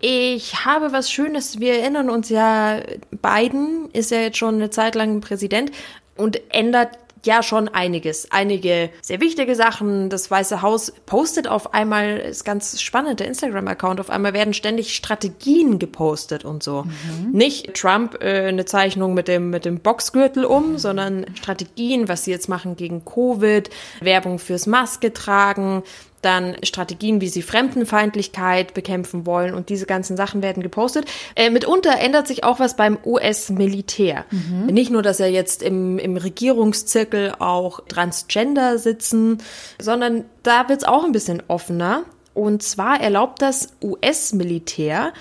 ich 0.00 0.64
habe 0.64 0.92
was 0.92 1.10
Schönes. 1.10 1.58
Wir 1.58 1.80
erinnern 1.80 2.10
uns 2.10 2.28
ja, 2.28 2.80
Biden 3.10 3.88
ist 3.92 4.10
ja 4.10 4.20
jetzt 4.20 4.36
schon 4.36 4.56
eine 4.56 4.70
Zeit 4.70 4.94
lang 4.94 5.20
Präsident 5.20 5.72
und 6.16 6.40
ändert 6.52 6.98
ja 7.24 7.42
schon 7.42 7.68
einiges. 7.68 8.30
Einige 8.30 8.90
sehr 9.02 9.20
wichtige 9.20 9.54
Sachen. 9.54 10.10
Das 10.10 10.30
Weiße 10.30 10.62
Haus 10.62 10.92
postet 11.06 11.48
auf 11.48 11.74
einmal, 11.74 12.18
ist 12.18 12.44
ganz 12.44 12.80
spannend, 12.80 13.20
der 13.20 13.26
Instagram-Account, 13.26 14.00
auf 14.00 14.10
einmal 14.10 14.32
werden 14.32 14.54
ständig 14.54 14.94
Strategien 14.94 15.78
gepostet 15.78 16.44
und 16.44 16.62
so. 16.62 16.84
Nicht 17.32 17.74
Trump 17.74 18.22
äh, 18.22 18.48
eine 18.48 18.64
Zeichnung 18.64 19.14
mit 19.14 19.28
dem, 19.28 19.50
mit 19.50 19.64
dem 19.64 19.80
Boxgürtel 19.80 20.44
um, 20.44 20.78
sondern 20.78 21.26
Strategien, 21.34 22.08
was 22.08 22.24
sie 22.24 22.30
jetzt 22.30 22.48
machen 22.48 22.76
gegen 22.76 23.04
Covid, 23.04 23.70
Werbung 24.00 24.38
fürs 24.38 24.66
Maske 24.66 25.12
tragen, 25.12 25.82
dann 26.26 26.56
Strategien, 26.64 27.20
wie 27.20 27.28
sie 27.28 27.40
Fremdenfeindlichkeit 27.40 28.74
bekämpfen 28.74 29.24
wollen 29.24 29.54
und 29.54 29.68
diese 29.68 29.86
ganzen 29.86 30.16
Sachen 30.16 30.42
werden 30.42 30.62
gepostet. 30.62 31.06
Äh, 31.36 31.50
mitunter 31.50 31.98
ändert 31.98 32.26
sich 32.26 32.44
auch 32.44 32.58
was 32.58 32.76
beim 32.76 32.98
US-Militär. 33.04 34.24
Nicht 34.66 34.90
nur, 34.90 35.02
dass 35.02 35.20
er 35.20 35.30
jetzt 35.30 35.62
im, 35.62 35.98
im 35.98 36.16
Regierungszirkel 36.16 37.34
auch 37.38 37.80
Transgender 37.88 38.78
sitzen, 38.78 39.38
sondern 39.80 40.24
da 40.42 40.68
wird 40.68 40.80
es 40.80 40.84
auch 40.86 41.04
ein 41.04 41.12
bisschen 41.12 41.42
offener. 41.48 42.02
Und 42.34 42.62
zwar 42.62 43.00
erlaubt 43.00 43.40
das 43.40 43.68
US-Militär 43.82 45.12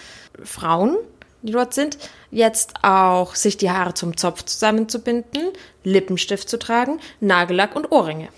Frauen, 0.44 0.98
die 1.44 1.52
dort 1.52 1.74
sind, 1.74 1.98
jetzt 2.32 2.74
auch 2.82 3.36
sich 3.36 3.58
die 3.58 3.70
Haare 3.70 3.94
zum 3.94 4.18
Zopf 4.18 4.44
zusammenzubinden, 4.44 5.50
Lippenstift 5.84 6.50
zu 6.50 6.58
tragen, 6.58 7.00
Nagellack 7.20 7.76
und 7.76 7.92
Ohrringe. 7.92 8.30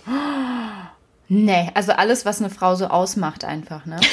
Nee, 1.30 1.72
also 1.74 1.92
alles, 1.92 2.26
was 2.26 2.40
eine 2.40 2.50
Frau 2.50 2.76
so 2.76 2.88
ausmacht 2.88 3.44
einfach, 3.44 3.86
ne? 3.86 4.00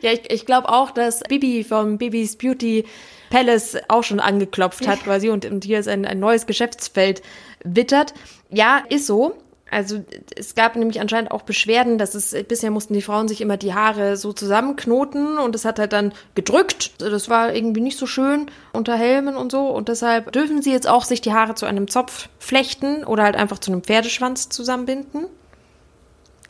Ja, 0.00 0.12
ich, 0.12 0.30
ich 0.30 0.46
glaube 0.46 0.68
auch, 0.68 0.90
dass 0.90 1.20
Bibi 1.20 1.64
vom 1.64 1.98
Bibis 1.98 2.36
Beauty 2.36 2.84
Palace 3.30 3.76
auch 3.88 4.02
schon 4.02 4.20
angeklopft 4.20 4.86
hat 4.88 5.04
quasi 5.04 5.30
und, 5.30 5.44
und 5.44 5.64
hier 5.64 5.78
ist 5.78 5.88
ein, 5.88 6.04
ein 6.04 6.18
neues 6.18 6.46
Geschäftsfeld 6.46 7.22
wittert. 7.64 8.14
Ja, 8.50 8.82
ist 8.88 9.06
so. 9.06 9.34
Also 9.70 10.04
es 10.36 10.56
gab 10.56 10.74
nämlich 10.74 11.00
anscheinend 11.00 11.30
auch 11.30 11.42
Beschwerden, 11.42 11.96
dass 11.96 12.16
es 12.16 12.34
bisher 12.48 12.72
mussten 12.72 12.92
die 12.92 13.02
Frauen 13.02 13.28
sich 13.28 13.40
immer 13.40 13.56
die 13.56 13.72
Haare 13.72 14.16
so 14.16 14.32
zusammenknoten 14.32 15.38
und 15.38 15.54
es 15.54 15.64
hat 15.64 15.78
halt 15.78 15.92
dann 15.92 16.12
gedrückt. 16.34 16.90
Das 16.98 17.28
war 17.28 17.54
irgendwie 17.54 17.80
nicht 17.80 17.96
so 17.96 18.06
schön 18.06 18.46
unter 18.72 18.96
Helmen 18.96 19.36
und 19.36 19.52
so 19.52 19.68
und 19.68 19.88
deshalb 19.88 20.32
dürfen 20.32 20.60
sie 20.60 20.72
jetzt 20.72 20.88
auch 20.88 21.04
sich 21.04 21.20
die 21.20 21.32
Haare 21.32 21.54
zu 21.54 21.66
einem 21.66 21.86
Zopf 21.86 22.28
flechten 22.40 23.04
oder 23.04 23.22
halt 23.22 23.36
einfach 23.36 23.58
zu 23.60 23.70
einem 23.70 23.84
Pferdeschwanz 23.84 24.48
zusammenbinden. 24.48 25.26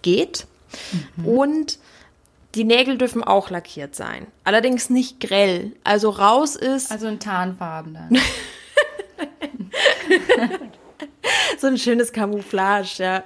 Geht. 0.03 0.47
Und 1.25 1.79
die 2.55 2.65
Nägel 2.65 2.99
dürfen 2.99 3.23
auch 3.23 3.51
lackiert 3.51 3.95
sein. 3.95 4.27
Allerdings 4.45 4.91
nicht 4.91 5.21
grell. 5.21 5.73
Also 5.85 6.11
raus 6.11 6.57
ist 6.57 6.91
Also 6.91 7.07
in 7.09 7.19
Tarnfarben 7.21 7.95
dann. 7.95 8.19
so 11.59 11.67
ein 11.67 11.79
schönes 11.79 12.13
Camouflage, 12.13 12.95
ja. 12.99 13.23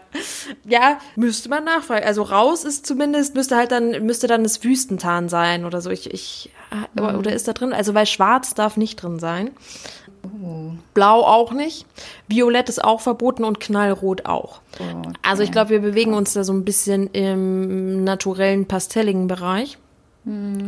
Ja, 0.65 0.99
müsste 1.17 1.49
man 1.49 1.65
nachfragen. 1.65 2.05
Also 2.05 2.23
raus 2.23 2.65
ist 2.65 2.87
zumindest, 2.87 3.35
müsste 3.35 3.57
halt 3.57 3.71
dann, 3.73 4.05
müsste 4.05 4.27
dann 4.27 4.43
das 4.43 4.63
Wüstentarn 4.65 5.29
sein 5.29 5.65
oder 5.65 5.81
so. 5.81 5.91
Ich, 5.91 6.13
ich, 6.13 6.51
oder- 6.97 7.19
oder 7.19 7.33
ist 7.33 7.49
da 7.49 7.53
drin? 7.53 7.73
Also 7.73 7.95
weil 7.95 8.07
schwarz 8.07 8.55
darf 8.55 8.77
nicht 8.77 8.97
drin 8.97 9.19
sein. 9.19 9.51
Blau 10.95 11.21
auch 11.23 11.53
nicht. 11.53 11.87
Violett 12.29 12.69
ist 12.69 12.83
auch 12.83 13.01
verboten 13.01 13.45
und 13.45 13.61
knallrot 13.61 14.27
auch. 14.27 14.61
Also 15.23 15.43
ich 15.43 15.53
glaube, 15.53 15.71
wir 15.71 15.81
bewegen 15.81 16.15
uns 16.15 16.33
da 16.33 16.45
so 16.45 16.53
ein 16.53 16.65
bisschen 16.65 17.09
im 17.13 18.05
naturellen, 18.05 18.67
pastelligen 18.67 19.27
Bereich. 19.27 19.79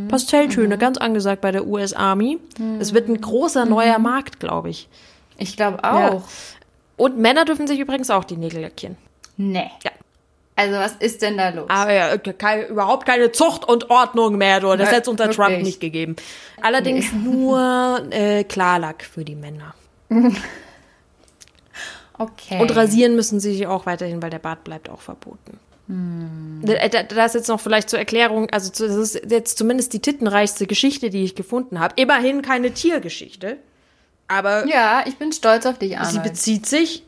Pastelltöne, 0.09 0.77
ganz 0.79 0.99
angesagt 0.99 1.41
bei 1.41 1.51
der 1.51 1.67
US 1.67 1.93
Army. 1.95 2.39
Es 2.79 2.93
wird 2.93 3.09
ein 3.09 3.21
großer 3.21 3.65
neuer 3.65 3.99
Markt, 3.99 4.39
glaube 4.41 4.69
ich. 4.71 4.89
Ich 5.39 5.57
glaube 5.57 5.79
Ja. 5.83 6.13
auch. 6.13 6.23
Und 6.97 7.19
Männer 7.19 7.45
dürfen 7.45 7.67
sich 7.67 7.79
übrigens 7.79 8.11
auch 8.11 8.25
die 8.25 8.37
Nägel 8.37 8.63
lackieren. 8.63 8.97
Nee. 9.37 9.71
Ja. 9.85 9.91
Also 10.59 10.77
was 10.79 10.93
ist 10.97 11.21
denn 11.21 11.37
da 11.37 11.51
los? 11.51 11.69
Aber 11.69 11.93
ja, 11.93 12.17
keine, 12.17 12.65
überhaupt 12.67 13.07
keine 13.07 13.31
Zucht 13.31 13.69
und 13.69 13.91
Ordnung 13.91 14.39
mehr, 14.39 14.61
du. 14.61 14.75
Das 14.77 14.89
hätte 14.91 15.03
es 15.03 15.09
unter 15.09 15.31
Trump 15.31 15.59
nicht 15.63 15.81
gegeben. 15.81 16.17
Allerdings 16.63 17.13
nur 17.13 18.07
äh, 18.11 18.43
Klarlack 18.45 19.05
für 19.05 19.25
die 19.25 19.35
Männer. 19.35 19.75
Okay. 22.19 22.61
Und 22.61 22.75
rasieren 22.75 23.15
müssen 23.15 23.41
sie 23.41 23.53
sich 23.53 23.67
auch 23.67 23.85
weiterhin, 23.85 24.23
weil 24.23 24.31
der 24.31 24.39
Bart 24.39 24.65
bleibt 24.65 24.89
auch 24.89 25.01
verboten. 25.03 25.59
Da- 26.63 26.89
da- 26.89 27.03
Das 27.03 27.35
jetzt 27.35 27.49
noch 27.49 27.61
vielleicht 27.61 27.91
zur 27.91 27.99
Erklärung, 27.99 28.49
also 28.51 28.71
das 28.71 28.97
ist 29.15 29.31
jetzt 29.31 29.57
zumindest 29.59 29.93
die 29.93 30.01
tittenreichste 30.01 30.67
Geschichte, 30.67 31.11
die 31.11 31.23
ich 31.25 31.35
gefunden 31.35 31.79
habe. 31.79 31.93
Immerhin 31.97 32.43
keine 32.43 32.73
Tiergeschichte, 32.73 33.59
aber 34.27 34.67
Ja, 34.67 35.05
ich 35.07 35.17
bin 35.17 35.31
stolz 35.33 35.65
auf 35.67 35.79
dich, 35.79 35.91
sie 35.91 35.97
Arnold. 35.97 36.23
bezieht 36.25 36.67
sich 36.67 37.05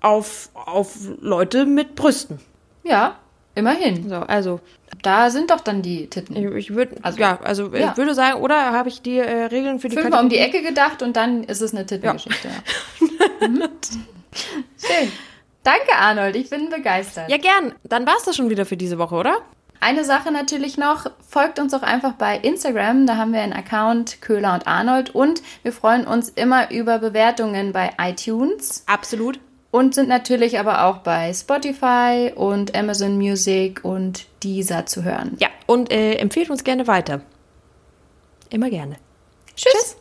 auf, 0.00 0.50
auf 0.54 0.94
Leute 1.20 1.64
mit 1.66 1.94
Brüsten. 1.96 2.38
Ja, 2.82 3.16
immerhin. 3.54 4.08
So, 4.08 4.16
also 4.16 4.60
Da 5.02 5.30
sind 5.30 5.50
doch 5.50 5.60
dann 5.60 5.82
die 5.82 6.08
Titten. 6.08 6.36
ich, 6.36 6.44
ich 6.70 6.74
würde, 6.74 6.96
Also, 7.02 7.18
ja, 7.18 7.38
also 7.42 7.74
ja. 7.74 7.90
ich 7.90 7.96
würde 7.96 8.14
sagen, 8.14 8.40
oder 8.40 8.72
habe 8.72 8.88
ich 8.88 9.02
die 9.02 9.18
äh, 9.18 9.44
Regeln 9.46 9.80
für 9.80 9.88
die 9.88 9.96
Fünfmal 9.96 10.22
um 10.22 10.28
die? 10.28 10.38
Ecke 10.38 10.62
gedacht 10.62 11.02
und 11.02 11.16
dann 11.16 11.44
ist 11.44 11.60
es 11.60 11.72
eine 11.74 11.86
Tittengeschichte. 11.86 12.48
Ja. 12.48 13.48
Mhm. 13.48 13.62
Schön. 14.78 15.12
Danke, 15.62 15.94
Arnold. 15.98 16.36
Ich 16.36 16.48
bin 16.50 16.70
begeistert. 16.70 17.30
Ja, 17.30 17.36
gern. 17.36 17.74
Dann 17.84 18.06
war's 18.06 18.24
das 18.24 18.36
schon 18.36 18.48
wieder 18.50 18.64
für 18.64 18.76
diese 18.76 18.98
Woche, 18.98 19.14
oder? 19.14 19.38
Eine 19.82 20.04
Sache 20.04 20.30
natürlich 20.30 20.76
noch, 20.76 21.06
folgt 21.26 21.58
uns 21.58 21.72
auch 21.72 21.82
einfach 21.82 22.12
bei 22.12 22.36
Instagram, 22.36 23.06
da 23.06 23.16
haben 23.16 23.32
wir 23.32 23.40
einen 23.40 23.54
Account 23.54 24.20
Köhler 24.20 24.52
und 24.52 24.66
Arnold 24.66 25.14
und 25.14 25.40
wir 25.62 25.72
freuen 25.72 26.06
uns 26.06 26.28
immer 26.28 26.70
über 26.70 26.98
Bewertungen 26.98 27.72
bei 27.72 27.90
iTunes 27.98 28.84
Absolut. 28.86 29.40
Und 29.70 29.94
sind 29.94 30.08
natürlich 30.08 30.58
aber 30.58 30.84
auch 30.84 30.98
bei 30.98 31.32
Spotify 31.32 32.32
und 32.34 32.74
Amazon 32.76 33.16
Music 33.16 33.84
und 33.84 34.26
Deezer 34.42 34.86
zu 34.86 35.04
hören. 35.04 35.36
Ja, 35.38 35.48
und 35.66 35.92
äh, 35.92 36.14
empfehlt 36.14 36.50
uns 36.50 36.64
gerne 36.64 36.86
weiter. 36.86 37.20
Immer 38.50 38.70
gerne. 38.70 38.96
Tschüss. 39.54 39.96